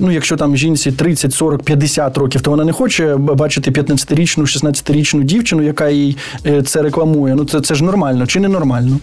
Ну, 0.00 0.10
якщо 0.10 0.36
там 0.36 0.56
жінці 0.56 0.92
30, 0.92 1.34
40, 1.34 1.62
50 1.62 2.18
років, 2.18 2.40
то 2.40 2.50
вона 2.50 2.64
не 2.64 2.72
хоче 2.72 3.16
бачити 3.16 3.70
15-річну, 3.70 4.42
16-річну 4.42 5.22
дівчину, 5.22 5.62
яка 5.62 5.88
їй 5.88 6.16
це 6.66 6.82
рекламує. 6.82 7.34
Ну 7.34 7.44
це 7.44 7.60
це 7.60 7.74
ж 7.74 7.84
нормально 7.84 8.26
чи 8.26 8.40
не 8.40 8.48
нормально? 8.48 8.98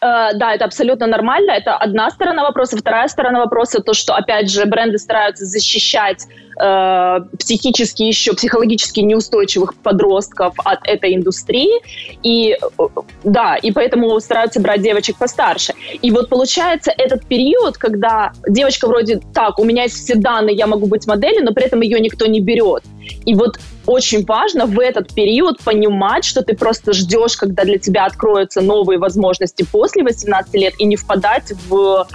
Да, 0.00 0.54
это 0.54 0.64
абсолютно 0.64 1.06
нормально. 1.06 1.52
Это 1.52 1.76
одна 1.84 2.10
сторона 2.10 2.42
вопроса. 2.42 2.76
Вторая 2.76 3.08
сторона 3.08 3.40
вопроса 3.40 3.80
то, 3.80 3.94
что, 3.94 4.14
опять 4.14 4.50
же, 4.50 4.64
бренды 4.64 4.98
стараются 4.98 5.44
защищать 5.44 6.24
э, 6.59 7.19
психически 7.37 8.03
еще, 8.03 8.33
психологически 8.33 9.01
неустойчивых 9.01 9.75
подростков 9.75 10.53
от 10.63 10.79
этой 10.87 11.15
индустрии. 11.15 11.81
И 12.23 12.51
э, 12.53 12.87
да, 13.23 13.55
и 13.55 13.71
поэтому 13.71 14.19
стараются 14.19 14.59
брать 14.59 14.81
девочек 14.81 15.17
постарше. 15.17 15.73
И 16.01 16.11
вот 16.11 16.29
получается 16.29 16.91
этот 16.97 17.25
период, 17.25 17.77
когда 17.77 18.31
девочка 18.47 18.87
вроде 18.87 19.21
так, 19.33 19.59
у 19.59 19.63
меня 19.63 19.83
есть 19.83 19.95
все 19.95 20.15
данные, 20.15 20.55
я 20.55 20.67
могу 20.67 20.87
быть 20.87 21.07
моделью, 21.07 21.43
но 21.43 21.53
при 21.53 21.65
этом 21.65 21.81
ее 21.81 21.99
никто 21.99 22.25
не 22.25 22.39
берет. 22.39 22.83
И 23.25 23.35
вот 23.35 23.59
очень 23.85 24.25
важно 24.25 24.65
в 24.65 24.79
этот 24.79 25.13
период 25.13 25.59
понимать, 25.61 26.23
что 26.23 26.41
ты 26.41 26.55
просто 26.55 26.93
ждешь, 26.93 27.35
когда 27.35 27.63
для 27.63 27.77
тебя 27.77 28.05
откроются 28.05 28.61
новые 28.61 28.97
возможности 28.97 29.65
после 29.69 30.03
18 30.03 30.53
лет, 30.53 30.73
и 30.79 30.85
не 30.85 30.95
впадать 30.95 31.53
в 31.67 32.07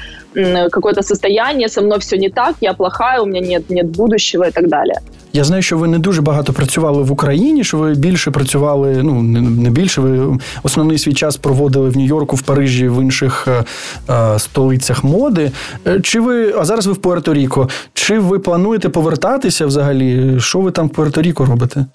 какое-то 0.71 1.03
состояние, 1.03 1.69
со 1.69 1.83
мной 1.83 1.99
все 1.99 2.19
не 2.19 2.29
так, 2.29 2.57
я 2.61 2.73
плохая, 2.73 3.21
у 3.21 3.27
меня 3.27 3.41
нет, 3.41 3.71
нет 3.71 3.87
будущего 3.87 4.45
и 4.45 4.51
так 4.51 4.69
далее. 4.69 4.99
Я 5.33 5.45
знаю, 5.45 5.63
що 5.63 5.79
ви 5.79 5.89
не 5.89 5.99
дуже 5.99 6.23
багато 6.23 6.53
працювали 6.53 7.03
в 7.03 7.13
Україні, 7.13 7.65
що 7.65 7.79
ви 7.79 7.95
більше 7.95 8.31
працювали, 8.31 9.03
ну 9.03 9.23
не 9.23 9.71
більше, 9.71 10.01
ви 10.01 10.39
основний 10.63 10.99
свій 10.99 11.15
час 11.15 11.37
проводили 11.37 11.91
в 11.91 11.97
Нью-Йорку, 11.97 12.37
в 12.37 12.43
Парижі, 12.43 12.89
в 12.89 13.03
інших 13.03 13.49
е, 13.49 13.65
е 14.13 14.39
столицях 14.39 15.05
моди. 15.05 15.51
Е, 15.87 16.01
чи 16.01 16.21
ви, 16.21 16.55
а 16.59 16.65
зараз 16.65 16.87
ви 16.87 16.93
в 16.93 16.99
Пуерто-Ріко? 16.99 17.71
Чи 17.95 18.19
ви 18.19 18.39
плануєте 18.39 18.89
повертатися 18.89 19.67
взагалі? 19.67 20.41
Що 20.41 20.59
ви 20.59 20.71
там 20.71 20.89
в 20.89 20.91
Пуерто-Ріко 20.91 21.47
робите? 21.47 21.87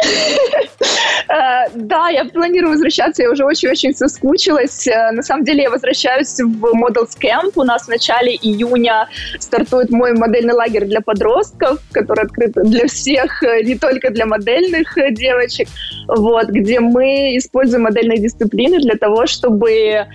Э, 1.30 1.70
да, 1.74 2.08
я 2.08 2.24
планирую 2.24 2.72
возвращаться, 2.72 3.22
я 3.22 3.30
уже 3.30 3.44
очень-очень 3.44 3.94
соскучилась. 3.94 4.88
Э, 4.88 5.12
на 5.12 5.22
самом 5.22 5.44
деле 5.44 5.62
я 5.62 5.70
возвращаюсь 5.70 6.40
в 6.40 6.64
Models 6.74 7.16
Camp. 7.22 7.52
У 7.54 7.62
нас 7.62 7.84
в 7.84 7.88
начале 7.88 8.34
июня 8.34 9.08
стартует 9.38 9.90
мой 9.90 10.12
модельный 10.12 10.54
лагерь 10.54 10.86
для 10.86 11.00
подростков, 11.00 11.78
который 11.92 12.24
открыт 12.24 12.52
для 12.54 12.86
всех, 12.86 13.42
э, 13.44 13.62
не 13.62 13.76
только 13.78 14.10
для 14.10 14.26
модельных 14.26 14.96
девочек, 15.12 15.68
вот, 16.08 16.48
где 16.48 16.80
мы 16.80 17.36
используем 17.36 17.84
модельные 17.84 18.18
дисциплины 18.18 18.80
для 18.80 18.96
того, 18.96 19.26
чтобы 19.26 19.70
э, 19.70 20.06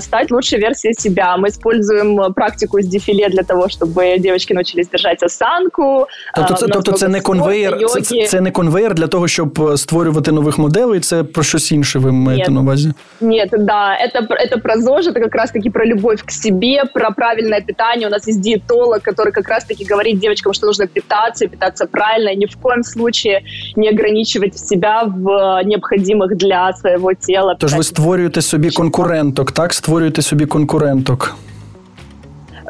стать 0.00 0.30
лучшей 0.30 0.60
версией 0.60 0.94
себя. 0.94 1.36
Мы 1.36 1.48
используем 1.48 2.32
практику 2.34 2.78
из 2.78 2.86
дефиле 2.86 3.28
для 3.28 3.42
того, 3.42 3.68
чтобы 3.68 4.18
девочки 4.18 4.52
научились 4.52 4.88
держать 4.88 5.22
осанку. 5.24 6.06
Тобто 6.36 6.54
це, 6.54 6.66
тобто 6.66 6.92
це 6.92 7.08
не 7.08 7.20
конвейер, 7.20 7.78
це, 7.86 8.26
це 8.26 8.40
не 8.40 8.50
конвейер 8.50 8.94
для 8.94 9.06
того, 9.06 9.28
щоб 9.28 9.72
створювати 9.76 10.32
нових 10.32 10.51
моделей, 10.57 10.99
це 10.99 11.23
про 11.23 11.43
щось 11.43 11.71
інше 11.71 11.99
ви 11.99 12.11
маєте 12.11 12.43
Нет. 12.43 12.55
на 12.55 12.61
увазі? 12.61 12.93
Нет, 13.21 13.49
да, 13.51 13.97
это, 14.05 14.27
это 14.29 14.61
про 14.61 14.81
ЗОЖ, 14.81 15.07
это 15.07 15.19
как 15.19 15.35
раз-таки 15.35 15.69
про 15.69 15.85
любовь 15.85 16.21
к 16.25 16.31
себе, 16.31 16.83
про 16.93 17.11
правильное 17.11 17.61
питание. 17.61 18.07
У 18.07 18.09
нас 18.09 18.27
есть 18.27 18.41
диетолог, 18.41 18.99
который 19.01 19.31
как 19.31 19.49
раз-таки 19.49 19.85
говорит 19.85 20.19
девочкам, 20.19 20.53
что 20.53 20.67
нужно 20.67 20.87
питаться, 20.87 21.47
питаться 21.47 21.85
правильно, 21.85 22.29
и 22.29 22.35
ни 22.35 22.45
в 22.45 22.57
коем 22.61 22.83
случае 22.83 23.41
не 23.75 23.89
ограничивать 23.89 24.57
себя 24.57 25.03
в 25.03 25.63
необходимых 25.63 26.35
для 26.35 26.73
своего 26.73 27.13
тела. 27.13 27.55
Тож 27.59 27.73
ви 27.73 27.83
створюєте 27.83 28.41
собі 28.41 28.69
конкуренток, 28.69 29.51
так? 29.51 29.73
Створюєте 29.73 30.21
собі 30.21 30.45
конкуренток. 30.45 31.35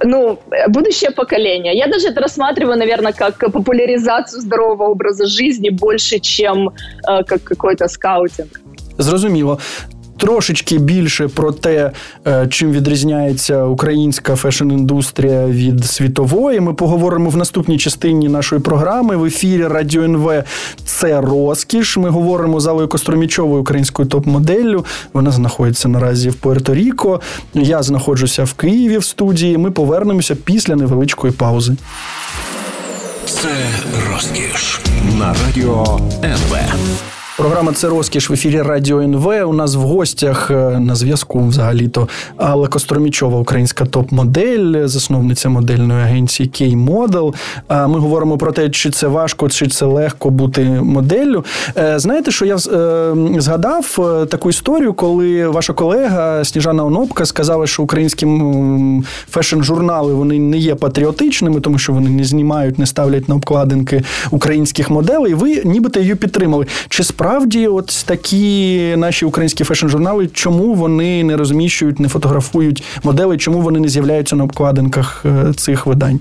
ну, 0.05 0.39
будущее 0.69 1.11
поколение. 1.11 1.77
Я 1.77 1.87
даже 1.87 2.09
это 2.09 2.21
рассматриваю, 2.21 2.79
наверное, 2.79 3.13
как 3.13 3.39
популяризацию 3.39 4.41
здорового 4.41 4.91
образа 4.91 5.27
жизни 5.27 5.71
больше, 5.71 6.19
чем 6.19 6.69
э, 6.69 7.25
как 7.25 7.43
какой-то 7.43 7.89
скаутинг. 7.89 8.61
Зрозуміло. 8.99 9.59
Трошечки 10.23 10.79
більше 10.79 11.29
про 11.29 11.53
те, 11.53 11.91
е, 12.27 12.47
чим 12.51 12.73
відрізняється 12.73 13.65
українська 13.65 14.33
фешн-індустрія 14.33 15.51
від 15.51 15.85
світової. 15.85 16.61
Ми 16.61 16.75
поговоримо 16.75 17.31
в 17.31 17.37
наступній 17.37 17.79
частині 17.79 18.29
нашої 18.29 18.61
програми 18.61 19.17
в 19.17 19.25
ефірі 19.25 19.67
Радіо 19.67 20.03
НВ. 20.03 20.45
Це 20.85 21.21
розкіш. 21.21 21.97
Ми 21.97 22.11
говоримо 22.11 22.61
з 22.61 22.67
Алою 22.67 22.89
Костромічовою 22.89 23.61
українською 23.61 24.09
топ-моделлю. 24.09 24.85
Вона 25.13 25.31
знаходиться 25.31 25.89
наразі 25.89 26.31
в 26.31 26.35
Пуерто-Ріко. 26.35 27.21
Я 27.55 27.83
знаходжуся 27.83 28.45
в 28.45 28.53
Києві 28.53 28.99
в 28.99 29.05
студії. 29.05 29.59
Ми 29.59 29.71
повернемося 29.71 30.35
після 30.35 30.77
невеличкої 30.77 31.33
паузи. 31.33 31.77
Це 33.27 33.49
розкіш 34.11 34.81
на 35.19 35.35
радіо 35.47 36.01
НВ. 36.25 36.57
Програма 37.37 37.73
це 37.73 37.89
розкіш 37.89 38.31
в 38.31 38.33
ефірі 38.33 38.63
Радіо 38.63 39.01
НВ. 39.01 39.27
У 39.49 39.53
нас 39.53 39.75
в 39.75 39.81
гостях 39.81 40.51
е, 40.51 40.55
на 40.81 40.95
зв'язку 40.95 41.47
взагалі-то 41.47 42.09
Алла 42.37 42.69
Костромічова, 42.69 43.39
українська 43.39 43.85
топ-модель, 43.85 44.87
засновниця 44.87 45.49
модельної 45.49 46.03
агенції 46.03 46.49
K-Model. 46.49 47.35
Ми 47.71 47.99
говоримо 47.99 48.39
про 48.39 48.53
те, 48.53 48.71
чи 48.71 48.91
це 48.91 49.07
важко, 49.07 49.49
чи 49.49 49.69
це 49.69 49.87
легко 49.87 50.31
бути 50.31 50.65
моделлю. 50.65 51.45
Е, 51.77 51.99
знаєте, 51.99 52.31
що 52.31 52.45
я 52.45 52.57
е, 52.57 53.15
згадав 53.39 53.87
таку 54.31 54.51
історію, 54.51 54.95
коли 54.95 55.49
ваша 55.49 55.73
колега 55.73 56.45
Сніжана 56.45 56.85
Онопка 56.85 57.27
сказала, 57.27 57.67
що 57.67 57.83
українські 57.83 58.27
фешн-журнали 59.35 60.13
вони 60.13 60.39
не 60.39 60.59
є 60.59 60.75
патріотичними, 60.75 61.61
тому 61.61 61.79
що 61.79 61.93
вони 61.93 62.11
не 62.11 62.25
знімають, 62.25 62.79
не 62.79 62.87
ставлять 62.87 63.29
на 63.29 63.35
обкладинки 63.35 64.03
українських 64.31 64.91
моделей. 64.91 65.35
Ви 65.35 65.63
нібито 65.65 66.01
її 66.01 66.15
підтримали. 66.15 66.67
Чи 66.89 67.05
насправді, 67.22 67.68
от 67.68 68.04
такі 68.06 68.94
наші 68.98 69.26
українські 69.26 69.64
фешн-журнали, 69.64 70.30
чому 70.34 70.74
вони 70.74 71.24
не 71.24 71.38
розміщують, 71.38 72.00
не 72.00 72.08
фотографують 72.08 72.84
модели, 73.04 73.38
чому 73.38 73.62
вони 73.62 73.80
не 73.80 73.90
з'являються 73.90 74.36
на 74.36 74.44
обкладинках 74.44 75.26
цих 75.56 75.86
видань? 75.86 76.20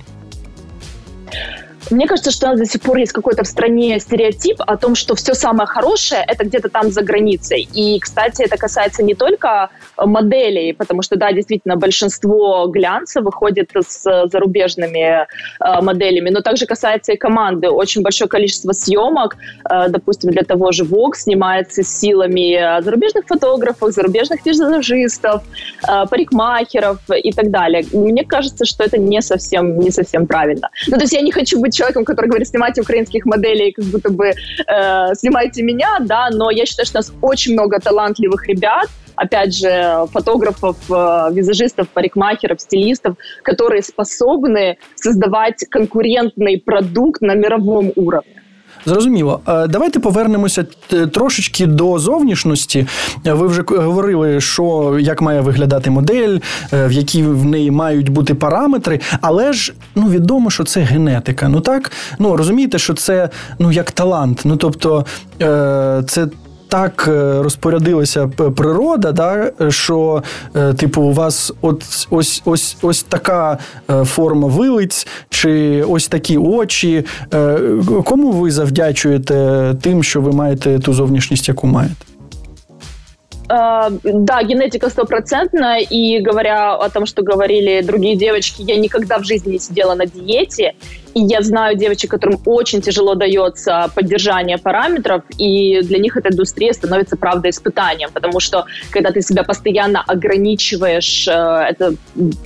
Мне 1.91 2.07
кажется, 2.07 2.31
что 2.31 2.47
у 2.47 2.49
нас 2.49 2.59
до 2.59 2.65
сих 2.65 2.81
пор 2.81 2.97
есть 2.97 3.11
какой-то 3.11 3.43
в 3.43 3.47
стране 3.47 3.99
стереотип 3.99 4.57
о 4.59 4.77
том, 4.77 4.95
что 4.95 5.15
все 5.15 5.33
самое 5.33 5.67
хорошее 5.67 6.23
это 6.27 6.45
где-то 6.45 6.69
там 6.69 6.91
за 6.91 7.01
границей. 7.01 7.67
И, 7.73 7.99
кстати, 7.99 8.43
это 8.43 8.57
касается 8.57 9.03
не 9.03 9.13
только 9.13 9.69
моделей, 9.97 10.73
потому 10.73 11.01
что, 11.01 11.17
да, 11.17 11.31
действительно, 11.31 11.75
большинство 11.75 12.67
глянца 12.67 13.21
выходит 13.21 13.71
с 13.75 14.27
зарубежными 14.31 15.27
э, 15.59 15.81
моделями, 15.81 16.29
но 16.29 16.41
также 16.41 16.65
касается 16.65 17.13
и 17.13 17.17
команды. 17.17 17.69
Очень 17.69 18.01
большое 18.01 18.29
количество 18.29 18.71
съемок, 18.71 19.35
э, 19.69 19.89
допустим, 19.89 20.31
для 20.31 20.43
того 20.43 20.71
же 20.71 20.83
Vogue 20.83 21.15
снимается 21.15 21.83
силами 21.83 22.81
зарубежных 22.81 23.25
фотографов, 23.27 23.91
зарубежных 23.91 24.45
визажистов, 24.45 25.43
э, 25.87 26.05
парикмахеров 26.09 26.99
и 27.09 27.31
так 27.31 27.51
далее. 27.51 27.85
Мне 27.91 28.23
кажется, 28.23 28.65
что 28.65 28.83
это 28.83 28.97
не 28.97 29.21
совсем, 29.21 29.79
не 29.79 29.91
совсем 29.91 30.27
правильно. 30.27 30.69
Ну, 30.87 30.97
то 30.97 31.03
есть 31.03 31.13
я 31.13 31.21
не 31.21 31.31
хочу 31.31 31.59
быть 31.59 31.80
человеком, 31.81 32.05
который 32.05 32.27
говорит, 32.27 32.47
снимайте 32.47 32.81
украинских 32.81 33.25
моделей, 33.25 33.71
как 33.71 33.85
будто 33.85 34.11
бы 34.11 34.27
э, 34.27 35.15
снимайте 35.15 35.63
меня, 35.63 35.97
да, 36.01 36.29
но 36.31 36.51
я 36.51 36.65
считаю, 36.65 36.85
что 36.85 36.99
у 36.99 37.01
нас 37.01 37.13
очень 37.21 37.53
много 37.53 37.79
талантливых 37.79 38.47
ребят, 38.47 38.87
опять 39.15 39.55
же, 39.55 40.05
фотографов, 40.11 40.77
э, 40.89 41.29
визажистов, 41.33 41.89
парикмахеров, 41.89 42.61
стилистов, 42.61 43.15
которые 43.41 43.81
способны 43.81 44.77
создавать 44.95 45.65
конкурентный 45.69 46.59
продукт 46.59 47.21
на 47.21 47.33
мировом 47.33 47.91
уровне. 47.95 48.40
Зрозуміло. 48.85 49.39
Е, 49.47 49.67
давайте 49.67 49.99
повернемося 49.99 50.65
е, 50.93 51.07
трошечки 51.07 51.65
до 51.65 51.99
зовнішності. 51.99 52.87
Е, 53.25 53.33
ви 53.33 53.47
вже 53.47 53.63
говорили, 53.67 54.41
що 54.41 54.97
як 54.99 55.21
має 55.21 55.41
виглядати 55.41 55.89
модель, 55.89 56.37
в 56.71 56.91
які 56.91 57.23
в 57.23 57.45
неї 57.45 57.71
мають 57.71 58.09
бути 58.09 58.35
параметри, 58.35 58.99
але 59.21 59.53
ж 59.53 59.73
ну 59.95 60.09
відомо, 60.09 60.49
що 60.49 60.63
це 60.63 60.81
генетика. 60.81 61.49
Ну 61.49 61.59
так, 61.59 61.91
ну 62.19 62.37
розумієте, 62.37 62.79
що 62.79 62.93
це 62.93 63.29
ну 63.59 63.71
як 63.71 63.91
талант. 63.91 64.41
Ну 64.45 64.55
тобто, 64.55 65.05
це 66.07 66.27
так 66.71 67.05
е, 67.07 67.41
розпорядилася 67.43 68.27
природа, 68.27 69.11
да, 69.11 69.51
що, 69.69 70.23
е, 70.55 70.73
типу, 70.73 71.01
у 71.01 71.13
вас 71.13 71.53
от 71.61 71.83
ось 72.09 72.41
ось 72.45 72.77
ось 72.81 73.03
така 73.03 73.57
е, 73.89 74.03
форма 74.03 74.47
вилиць, 74.47 75.07
чи 75.29 75.83
ось 75.83 76.07
такі 76.07 76.37
очі. 76.37 77.05
Кому 78.05 78.31
ви 78.31 78.51
завдячуєте 78.51 79.75
тим, 79.81 80.03
що 80.03 80.21
ви 80.21 80.31
маєте 80.31 80.79
ту 80.79 80.93
зовнішність, 80.93 81.47
яку 81.47 81.67
маєте? 81.67 81.95
Да, 84.03 84.37
генетика 84.49 84.89
стопроцентная, 84.89 85.85
и 85.91 86.23
говоря 86.25 86.77
о 86.77 86.89
том, 86.89 87.05
что 87.05 87.21
говорили 87.23 87.81
другие 87.81 88.15
девочки, 88.15 88.61
я 88.61 88.77
никогда 88.77 89.17
в 89.17 89.25
жизни 89.25 89.51
не 89.53 89.59
сидела 89.59 89.95
на 89.95 90.05
диете, 90.05 90.71
И 91.13 91.21
я 91.21 91.41
знаю 91.41 91.77
девочек, 91.77 92.11
которым 92.11 92.39
очень 92.45 92.81
тяжело 92.81 93.15
дается 93.15 93.89
поддержание 93.95 94.57
параметров, 94.57 95.23
и 95.37 95.81
для 95.81 95.99
них 95.99 96.17
эта 96.17 96.29
индустрия 96.29 96.73
становится, 96.73 97.17
правда, 97.17 97.49
испытанием, 97.49 98.09
потому 98.13 98.39
что 98.39 98.65
когда 98.91 99.11
ты 99.11 99.21
себя 99.21 99.43
постоянно 99.43 100.03
ограничиваешь, 100.07 101.27
э, 101.27 101.31
это 101.31 101.93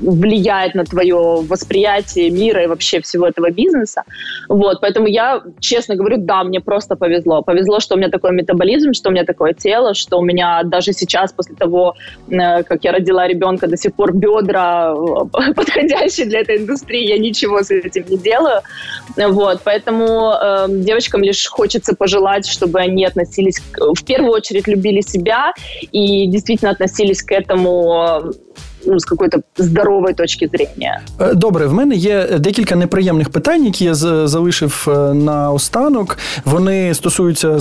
влияет 0.01 0.75
на 0.75 0.84
твое 0.84 1.15
восприятие 1.49 2.32
мира 2.32 2.63
и 2.63 2.67
вообще 2.67 2.99
всего 3.01 3.28
этого 3.28 3.51
бизнеса. 3.51 4.04
Вот, 4.49 4.82
поэтому 4.82 5.08
я, 5.08 5.41
честно 5.60 5.95
говорю, 5.95 6.17
да, 6.17 6.43
мне 6.43 6.60
просто 6.60 6.95
повезло. 6.95 7.41
Повезло, 7.41 7.80
что 7.80 7.95
у 7.95 7.97
меня 7.97 8.10
такой 8.10 8.32
метаболизм, 8.32 8.93
что 8.93 9.10
у 9.10 9.12
меня 9.12 9.25
такое 9.25 9.54
тело, 9.54 9.93
что 9.93 10.17
у 10.17 10.23
меня 10.23 10.63
даже 10.63 10.93
сейчас, 10.93 11.34
после 11.34 11.56
того, 11.56 11.95
э, 12.30 12.63
как 12.63 12.84
я 12.84 12.91
родила 12.91 13.28
ребенка, 13.28 13.67
до 13.67 13.78
сих 13.78 13.93
пор 13.93 14.13
бедра 14.13 14.93
э, 14.93 15.54
подходящие 15.56 16.25
для 16.25 16.39
этой 16.39 16.58
индустрии, 16.58 17.08
я 17.08 17.17
ничего 17.17 17.62
с 17.62 17.71
этим 17.71 18.06
не 18.10 18.17
делаю. 18.17 18.54
делаю. 18.54 18.60
Вот, 19.16 19.60
поэтому 19.64 20.32
э, 20.32 20.66
девочкам 20.68 21.22
лишь 21.22 21.48
хочется 21.48 21.94
пожелать, 21.94 22.46
чтобы 22.46 22.78
они 22.78 23.04
относились, 23.06 23.62
в 23.76 24.04
первую 24.04 24.32
очередь 24.32 24.68
любили 24.68 25.02
себя 25.02 25.52
и 25.92 26.26
действительно 26.26 26.70
относились 26.70 27.22
к 27.22 27.32
этому 27.32 28.32
ну, 28.86 28.98
з 28.98 29.04
какої-то 29.04 29.40
здорової 29.58 30.14
точки 30.14 30.50
зрення. 30.52 31.00
Добре, 31.34 31.66
в 31.66 31.74
мене 31.74 31.94
є 31.94 32.26
декілька 32.38 32.76
неприємних 32.76 33.30
питань, 33.30 33.64
які 33.64 33.84
я 33.84 33.94
залишив 33.94 34.88
на 35.14 35.52
останок. 35.52 36.18
Вони 36.44 36.94
стосуються 36.94 37.58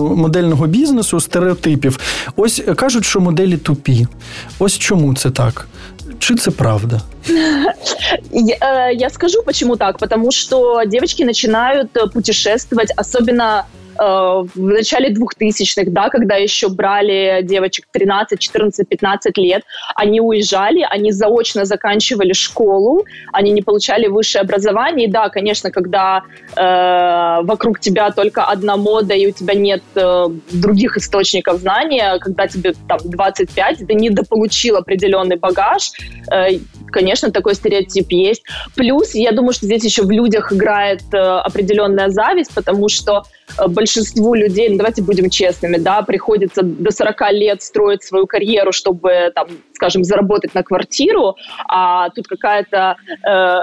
модельного 0.00 0.66
бізнесу, 0.66 1.20
стереотипів. 1.20 1.98
Ось 2.36 2.62
кажуть, 2.76 3.04
що 3.04 3.20
моделі 3.20 3.56
тупі. 3.56 4.06
Ось 4.58 4.78
чому 4.78 5.14
це 5.14 5.30
так? 5.30 5.66
Чи 6.19 6.35
це 6.35 6.51
правда? 6.51 7.01
Я, 8.31 8.91
я 8.91 9.09
скажу, 9.09 9.43
почему 9.45 9.75
так. 9.75 9.97
Потому 9.97 10.31
что 10.31 10.83
девочки 10.85 11.25
начинают 11.25 11.89
путешествовать, 12.13 12.93
особенно 12.97 13.63
Э, 13.67 13.86
в 13.97 14.49
начале 14.55 15.13
2000-х, 15.13 15.91
да, 15.91 16.09
когда 16.09 16.35
еще 16.35 16.69
брали 16.69 17.41
девочек 17.43 17.85
13, 17.91 18.39
14, 18.39 18.87
15 18.87 19.37
лет, 19.37 19.63
они 19.95 20.21
уезжали, 20.21 20.85
они 20.89 21.11
заочно 21.11 21.65
заканчивали 21.65 22.33
школу, 22.33 23.05
они 23.33 23.51
не 23.51 23.61
получали 23.61 24.07
высшее 24.07 24.41
образование. 24.41 25.07
И 25.07 25.11
да, 25.11 25.29
конечно, 25.29 25.71
когда 25.71 26.23
э, 26.55 27.43
вокруг 27.43 27.79
тебя 27.79 28.11
только 28.11 28.43
одна 28.43 28.77
мода, 28.77 29.13
и 29.13 29.27
у 29.27 29.31
тебя 29.31 29.53
нет 29.53 29.83
э, 29.95 30.25
других 30.51 30.97
источников 30.97 31.59
знания, 31.59 32.17
когда 32.19 32.47
тебе 32.47 32.73
там 32.87 32.99
25, 33.03 33.87
ты 33.87 33.93
недополучил 33.93 34.75
определенный 34.75 35.37
багаж, 35.37 35.91
э, 36.31 36.59
конечно, 36.87 37.31
такой 37.31 37.55
стереотип 37.55 38.11
есть. 38.11 38.43
Плюс, 38.75 39.13
я 39.15 39.31
думаю, 39.31 39.53
что 39.53 39.65
здесь 39.65 39.83
еще 39.83 40.03
в 40.03 40.11
людях 40.11 40.53
играет 40.53 41.01
э, 41.13 41.17
определенная 41.17 42.09
зависть, 42.09 42.53
потому 42.53 42.89
что 42.89 43.23
э, 43.23 43.36
большинству 43.67 44.35
людей, 44.35 44.69
ну, 44.69 44.77
давайте 44.77 45.01
будем 45.01 45.29
честными, 45.29 45.77
да, 45.77 46.01
приходится 46.01 46.61
до 46.63 46.91
40 46.91 47.31
лет 47.31 47.61
строить 47.61 48.03
свою 48.03 48.27
карьеру, 48.27 48.71
чтобы, 48.71 49.31
там, 49.33 49.47
скажем, 49.73 50.03
заработать 50.03 50.53
на 50.53 50.63
квартиру, 50.63 51.35
а 51.67 52.09
тут 52.09 52.27
какая-то 52.27 52.97
э, 53.27 53.61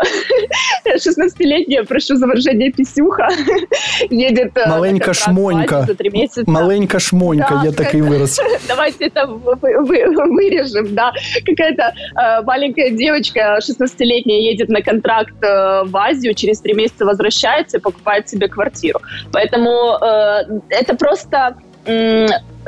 16-летняя, 0.96 1.84
прошу 1.84 2.16
за 2.16 2.26
выражение, 2.26 2.72
писюха 2.72 3.28
едет... 4.10 4.56
Э, 4.56 4.68
Маленька 4.68 5.14
шмонька. 5.14 5.82
За 5.82 5.94
3 5.94 6.10
месяца. 6.10 6.50
Маленька 6.50 6.98
шмонька, 6.98 7.54
да, 7.54 7.64
я 7.64 7.72
так 7.72 7.94
и 7.94 8.00
вырос. 8.00 8.40
Давайте 8.68 9.06
это 9.06 9.26
вырежем, 9.26 10.94
да. 10.94 11.12
Какая-то 11.44 11.92
э, 11.92 12.42
маленькая 12.42 12.90
девочка 12.90 13.58
16-летняя 13.60 14.40
едет 14.40 14.68
на 14.68 14.82
контракт 14.82 15.34
э, 15.42 15.84
в 15.84 15.96
Азию, 15.96 16.34
через 16.34 16.60
3 16.60 16.74
месяца 16.74 17.04
возвращается 17.04 17.78
и 17.78 17.80
покупает 17.80 18.28
себе 18.28 18.48
квартиру. 18.48 19.00
Поэтому 19.32 19.73
э, 19.73 20.59
это 20.69 20.95
просто 20.95 21.55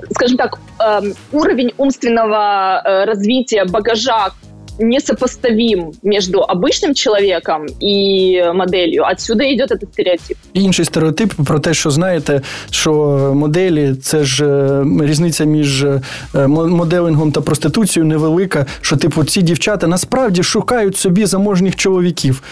скажем 0.10 0.38
так, 0.38 0.60
эм, 0.80 1.14
уровень 1.32 1.74
умственного 1.78 2.82
э, 2.84 3.06
развития, 3.06 3.66
багажа 3.66 4.32
несопоставим 4.80 5.92
между 6.04 6.40
обычным 6.40 6.94
человеком 6.94 7.66
і 7.80 8.42
моделлю. 8.54 9.04
Отсюда 9.12 9.44
йде 9.44 9.64
этот 9.64 9.94
стереотип. 9.94 10.38
Інший 10.54 10.86
стереотип 10.86 11.34
про 11.46 11.60
те, 11.60 11.74
що 11.74 11.92
знаєте, 11.92 12.42
що 12.72 12.94
моделі 13.36 13.96
це 13.96 14.24
ж 14.24 14.46
е, 14.46 14.86
різниця 15.02 15.44
між 15.44 15.84
е, 15.84 16.02
моделингом 16.48 17.32
та 17.32 17.42
проституцією 17.42 18.10
невелика. 18.10 18.66
Що, 18.82 18.98
типу, 18.98 19.24
ці 19.24 19.42
дівчата 19.42 19.88
насправді 19.88 20.44
шукають 20.44 20.98
собі 20.98 21.26
заможних 21.26 21.76
чоловіків. 21.76 22.44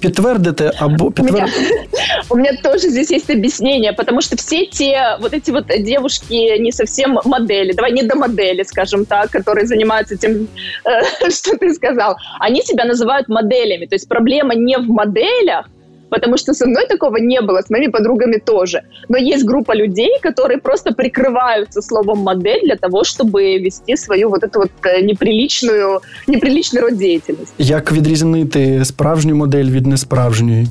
Підтвердите 0.00 0.72
або 0.78 1.10
підтвердите. 1.10 1.84
У 2.30 2.36
меня 2.36 2.52
тоже 2.62 2.88
здесь 2.88 3.10
есть 3.10 3.30
объяснение, 3.30 3.92
потому 3.92 4.20
что 4.20 4.36
все 4.36 4.66
те 4.66 5.16
вот 5.20 5.34
эти 5.34 5.50
вот 5.50 5.64
девушки 5.78 6.58
не 6.58 6.72
совсем 6.72 7.18
модели, 7.24 7.72
давай 7.72 7.92
не 7.92 8.02
до 8.02 8.16
модели, 8.16 8.62
скажем 8.62 9.04
так, 9.04 9.30
которые 9.30 9.66
занимаются 9.66 10.16
тем, 10.16 10.32
э, 10.32 11.30
что 11.30 11.56
ты 11.56 11.74
сказал, 11.74 12.16
они 12.40 12.62
себя 12.62 12.84
называют 12.84 13.28
моделями. 13.28 13.86
То 13.86 13.94
есть 13.94 14.08
проблема 14.08 14.54
не 14.54 14.76
в 14.76 14.88
моделях, 14.88 15.66
потому 16.09 16.37
что 16.37 16.53
со 16.53 16.65
мной 16.67 16.87
такого 16.87 17.17
не 17.17 17.41
было, 17.41 17.61
с 17.61 17.69
моими 17.69 17.91
подругами 17.91 18.37
тоже. 18.45 18.81
Но 19.09 19.17
есть 19.17 19.45
группа 19.45 19.75
людей, 19.75 20.19
которые 20.21 20.59
просто 20.59 20.93
прикрываются 20.93 21.81
словом 21.81 22.19
модель 22.19 22.61
для 22.63 22.75
того, 22.75 23.03
чтобы 23.03 23.57
вести 23.57 23.97
свою 23.97 24.29
вот 24.29 24.43
эту 24.43 24.59
вот 24.59 24.71
э, 24.83 25.01
неприличную, 25.01 26.01
неприличный 26.27 26.81
род 26.81 26.97
деятельности. 26.97 27.53
Як 27.57 27.91
відрізнити 27.91 28.85
справжню 28.85 29.35
модель 29.35 29.69
від 29.69 29.87
несправжньої? 29.87 30.67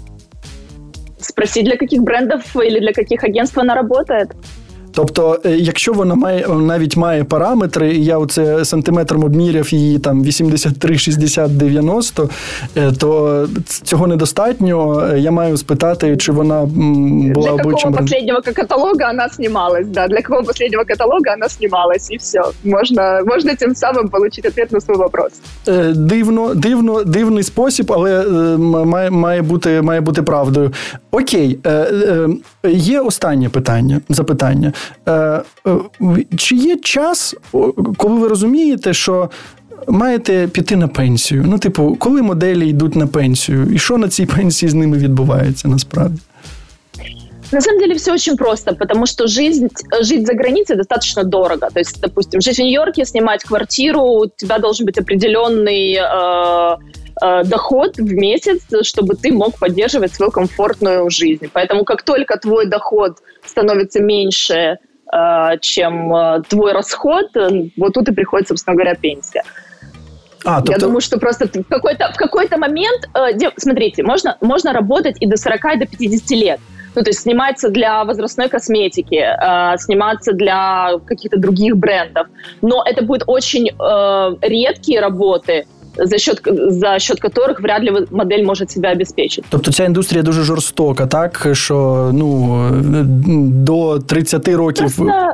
Спросить, 1.21 1.65
для 1.65 1.77
каких 1.77 2.03
брендов 2.03 2.43
или 2.57 2.81
для 2.81 2.93
каких 2.93 3.25
агентств 3.25 3.59
она 3.59 3.75
работает. 3.75 4.29
Тобто, 4.92 5.40
е, 5.46 5.50
якщо 5.50 5.94
вона 5.94 6.16
має 6.16 6.48
навіть 6.48 6.98
має 6.98 7.24
параметри, 7.24 7.94
і 7.96 8.06
я 8.06 8.18
оце 8.18 8.66
сантиметром 8.66 9.24
обміряв 9.24 9.74
її 9.74 10.00
там 10.00 10.24
83, 10.24 10.98
60, 10.98 11.58
90, 11.58 12.30
то 13.00 13.48
цього 13.84 14.08
недостатньо. 14.08 15.08
Я 15.18 15.32
маю 15.32 15.58
спитати, 15.58 16.18
чи 16.18 16.32
вона 16.32 16.66
була 16.66 17.52
для. 17.52 17.90
Для 17.90 17.98
последнего 17.98 18.42
каталога 18.56 19.08
вона 19.08 19.28
знімалась, 19.28 19.88
да, 19.88 20.08
для 20.08 20.22
какого 20.22 20.44
последнего 20.44 20.84
каталога 20.88 21.20
вона 21.26 21.48
знімалась, 21.48 22.12
і 22.12 22.18
все. 22.18 22.42
Можна, 22.64 23.22
можна 23.26 23.56
тим 23.56 23.76
самим 23.76 24.06
отримати 24.06 24.42
відповідь 24.46 24.72
на 24.72 24.82
свій 24.82 24.94
вопрос. 24.94 25.32
Е, 25.68 25.94
дивно, 25.96 26.54
дивно, 26.56 27.04
дивний 27.04 27.44
спосіб, 27.44 27.92
але 27.92 28.22
е, 28.22 28.58
має, 28.86 29.10
має, 29.10 29.42
бути, 29.42 29.82
має 29.82 30.02
бути 30.02 30.22
правдою. 30.22 30.72
Окей, 31.12 31.60
є 32.64 33.00
останнє 33.00 33.50
питання, 33.50 34.02
запитання. 34.10 34.74
Е, 35.07 35.13
е, 35.13 35.43
чи 36.37 36.55
є 36.55 36.77
час, 36.77 37.35
коли 37.97 38.21
ви 38.21 38.29
розумієте, 38.29 38.95
що 38.95 39.31
маєте 39.89 40.49
піти 40.49 40.77
на 40.77 40.89
пенсію? 40.89 41.45
Ну, 41.47 41.59
типу, 41.59 41.97
коли 41.99 42.23
моделі 42.23 42.69
йдуть 42.69 42.97
на 42.97 43.07
пенсію, 43.07 43.69
і 43.75 43.79
що 43.79 43.99
на 43.99 44.09
цій 44.09 44.27
пенсії 44.27 44.71
з 44.71 44.75
ними 44.75 44.99
відбувається 44.99 45.69
насправді? 45.69 46.21
На 47.53 47.61
самом 47.61 47.81
деле 47.81 47.95
все 47.95 48.13
очень 48.13 48.37
просто, 48.37 48.75
потому 48.75 49.07
что 49.07 49.27
жизнь, 49.27 49.69
жить 50.03 50.27
за 50.27 50.33
границей 50.33 50.77
достаточно 50.77 51.25
дорого. 51.25 51.69
То 51.73 51.81
есть, 51.81 52.01
допустим, 52.01 52.41
жить 52.41 52.59
в 52.59 52.63
Нью-Йорке, 52.63 53.05
снимать 53.05 53.45
квартиру, 53.45 54.01
у 54.01 54.27
тебя 54.27 54.59
должен 54.59 54.87
быть 54.87 54.99
определенный 54.99 55.95
э, 55.95 56.77
э, 57.22 57.44
доход 57.44 57.98
в 57.98 58.14
месяц, 58.14 58.62
чтобы 58.84 59.16
ты 59.16 59.32
мог 59.32 59.58
поддерживать 59.58 60.14
свою 60.14 60.32
комфортную 60.32 61.10
жизнь. 61.10 61.50
Поэтому 61.54 61.84
как 61.84 62.04
только 62.04 62.38
твой 62.38 62.66
доход 62.66 63.18
становится 63.46 64.02
меньше, 64.02 64.80
Э, 65.12 65.58
чем 65.60 66.14
э, 66.14 66.42
твой 66.48 66.72
расход, 66.72 67.36
э, 67.36 67.70
вот 67.78 67.94
тут 67.94 68.10
и 68.10 68.14
приходит, 68.14 68.48
собственно 68.48 68.76
говоря, 68.76 68.94
пенсия. 68.94 69.44
А, 70.46 70.62
Я 70.68 70.78
думаю, 70.78 71.02
что 71.02 71.18
просто 71.18 71.48
в 71.48 71.68
какой-то, 71.68 72.12
в 72.14 72.16
какой-то 72.16 72.58
момент, 72.58 73.10
смотрите, 73.58 74.04
можно, 74.04 74.38
можно 74.40 74.72
работать 74.72 75.18
и 75.20 75.26
до 75.26 75.36
40, 75.36 75.76
и 75.76 75.80
до 75.80 75.86
50 75.88 76.30
лет. 76.32 76.60
Ну, 76.96 77.02
то 77.02 77.10
есть 77.10 77.22
сниматься 77.22 77.70
для 77.70 78.04
возрастной 78.04 78.50
косметики, 78.50 79.16
э, 79.16 79.78
сниматься 79.80 80.34
для 80.34 81.00
каких-то 81.06 81.40
других 81.40 81.76
брендов. 81.76 82.28
Но 82.62 82.84
это 82.86 83.04
будут 83.04 83.24
очень 83.26 83.70
э, 83.70 84.36
редкие 84.42 85.02
работы, 85.02 85.66
за 85.99 86.19
счет 86.19 86.43
за 86.69 86.99
счет 86.99 87.21
которых 87.21 87.61
вряд 87.61 87.83
ли 87.83 87.93
модель 88.11 88.45
может 88.45 88.71
себя 88.71 88.91
обеспечить. 88.91 89.45
Тобто 89.49 89.73
ця 89.73 89.85
індустрія 89.85 90.23
дуже 90.23 90.43
жорстока, 90.43 91.07
так 91.07 91.49
що 91.53 92.11
ну 92.13 92.69
до 93.51 93.99
30 93.99 94.49
років. 94.49 94.97
Просто... 94.97 95.33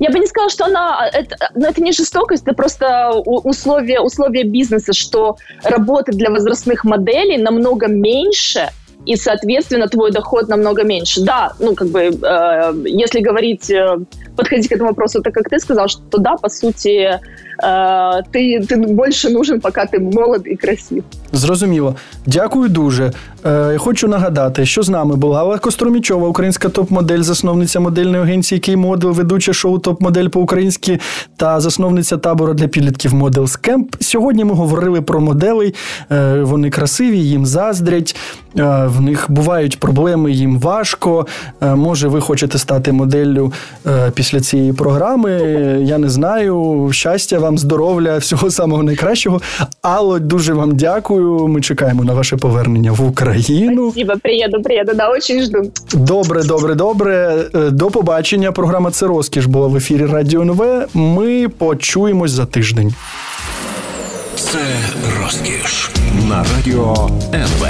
Я 0.00 0.10
бы 0.10 0.18
не 0.18 0.26
сказала, 0.26 0.50
что 0.50 0.64
она 0.64 1.10
это, 1.12 1.36
ну, 1.54 1.66
это 1.66 1.82
не 1.82 1.92
жестокость, 1.92 2.44
это 2.46 2.54
просто 2.54 3.10
условия, 3.44 4.00
условия 4.00 4.44
бизнеса, 4.44 4.92
что 4.92 5.36
работы 5.64 6.12
для 6.12 6.30
возрастных 6.30 6.84
моделей 6.84 7.38
намного 7.38 7.88
меньше, 7.88 8.70
и, 9.04 9.16
соответственно, 9.16 9.88
твой 9.88 10.10
доход 10.10 10.48
намного 10.48 10.84
меньше. 10.84 11.20
Да, 11.22 11.52
ну, 11.58 11.74
как 11.74 11.88
бы, 11.88 12.00
э, 12.00 12.74
если 12.86 13.20
говорить, 13.20 13.70
э, 13.70 13.98
подходить 14.36 14.68
к 14.68 14.72
этому 14.72 14.90
вопросу 14.90 15.20
так, 15.22 15.34
как 15.34 15.48
ты 15.48 15.58
сказал, 15.58 15.88
что 15.88 16.18
да, 16.18 16.36
по 16.36 16.48
сути, 16.48 17.20
Е, 17.63 18.23
ти 18.31 18.59
ти 18.69 18.75
більше 18.75 19.29
нужен, 19.29 19.59
поки 19.59 19.81
ти 19.91 19.99
молод 19.99 20.41
і 20.45 20.55
красив. 20.55 21.03
Зрозуміло. 21.31 21.95
Дякую 22.25 22.69
дуже. 22.69 23.11
Е, 23.45 23.77
Хочу 23.77 24.07
нагадати, 24.07 24.65
що 24.65 24.83
з 24.83 24.89
нами 24.89 25.15
була 25.15 25.39
Алла 25.39 25.57
Костромічова, 25.57 26.27
українська 26.27 26.69
топ-модель, 26.69 27.21
засновниця 27.21 27.79
модельної 27.79 28.23
агенції 28.23 28.61
Кей-Модел, 28.61 29.11
ведуча 29.11 29.53
шоу 29.53 29.77
Топ-модель 29.79 30.27
по-українськи 30.27 30.99
та 31.37 31.59
засновниця 31.59 32.17
табору 32.17 32.53
для 32.53 32.67
підлітків 32.67 33.13
Models 33.13 33.69
Camp. 33.69 33.85
Сьогодні 33.99 34.43
ми 34.45 34.53
говорили 34.53 35.01
про 35.01 35.19
моделей. 35.21 35.73
Е, 36.11 36.41
Вони 36.41 36.69
красиві, 36.69 37.19
їм 37.19 37.45
заздрять. 37.45 38.15
Е, 38.59 38.85
в 38.87 39.01
них 39.01 39.25
бувають 39.29 39.79
проблеми, 39.79 40.31
їм 40.31 40.59
важко. 40.59 41.27
Е, 41.61 41.75
може, 41.75 42.07
ви 42.07 42.21
хочете 42.21 42.57
стати 42.57 42.91
моделлю 42.91 43.53
е, 43.87 44.11
після 44.15 44.39
цієї 44.39 44.73
програми. 44.73 45.31
Я 45.83 45.97
не 45.97 46.09
знаю. 46.09 46.89
Щастя 46.93 47.39
вам, 47.39 47.46
здоров'я, 47.55 48.17
всього 48.17 48.51
самого 48.51 48.83
найкращого. 48.83 49.41
Алло, 49.81 50.19
дуже 50.19 50.53
вам 50.53 50.75
дякую. 50.75 51.47
Ми 51.47 51.61
чекаємо 51.61 52.03
на 52.03 52.13
ваше 52.13 52.37
повернення 52.37 52.91
в 52.91 53.07
Україну. 53.07 53.91
Спасибо, 53.91 54.13
приеду, 54.23 54.61
приеду, 54.61 54.91
да, 54.95 55.09
очень 55.09 55.41
жду. 55.43 55.71
Добре, 55.93 56.43
добре, 56.43 56.75
добре. 56.75 57.35
Е, 57.55 57.69
До 57.69 57.87
побачення. 57.87 58.51
Програма 58.51 58.91
це 58.91 59.05
розкіш 59.07 59.45
була 59.45 59.67
в 59.67 59.75
ефірі 59.75 60.05
Радіо 60.05 60.41
НВ. 60.41 60.63
Ми 60.93 61.49
почуємось 61.49 62.31
за 62.31 62.45
тиждень. 62.45 62.93
Це 64.35 64.59
розкіш 65.23 65.91
на 66.29 66.45
радіо 66.55 67.09
НВ. 67.33 67.67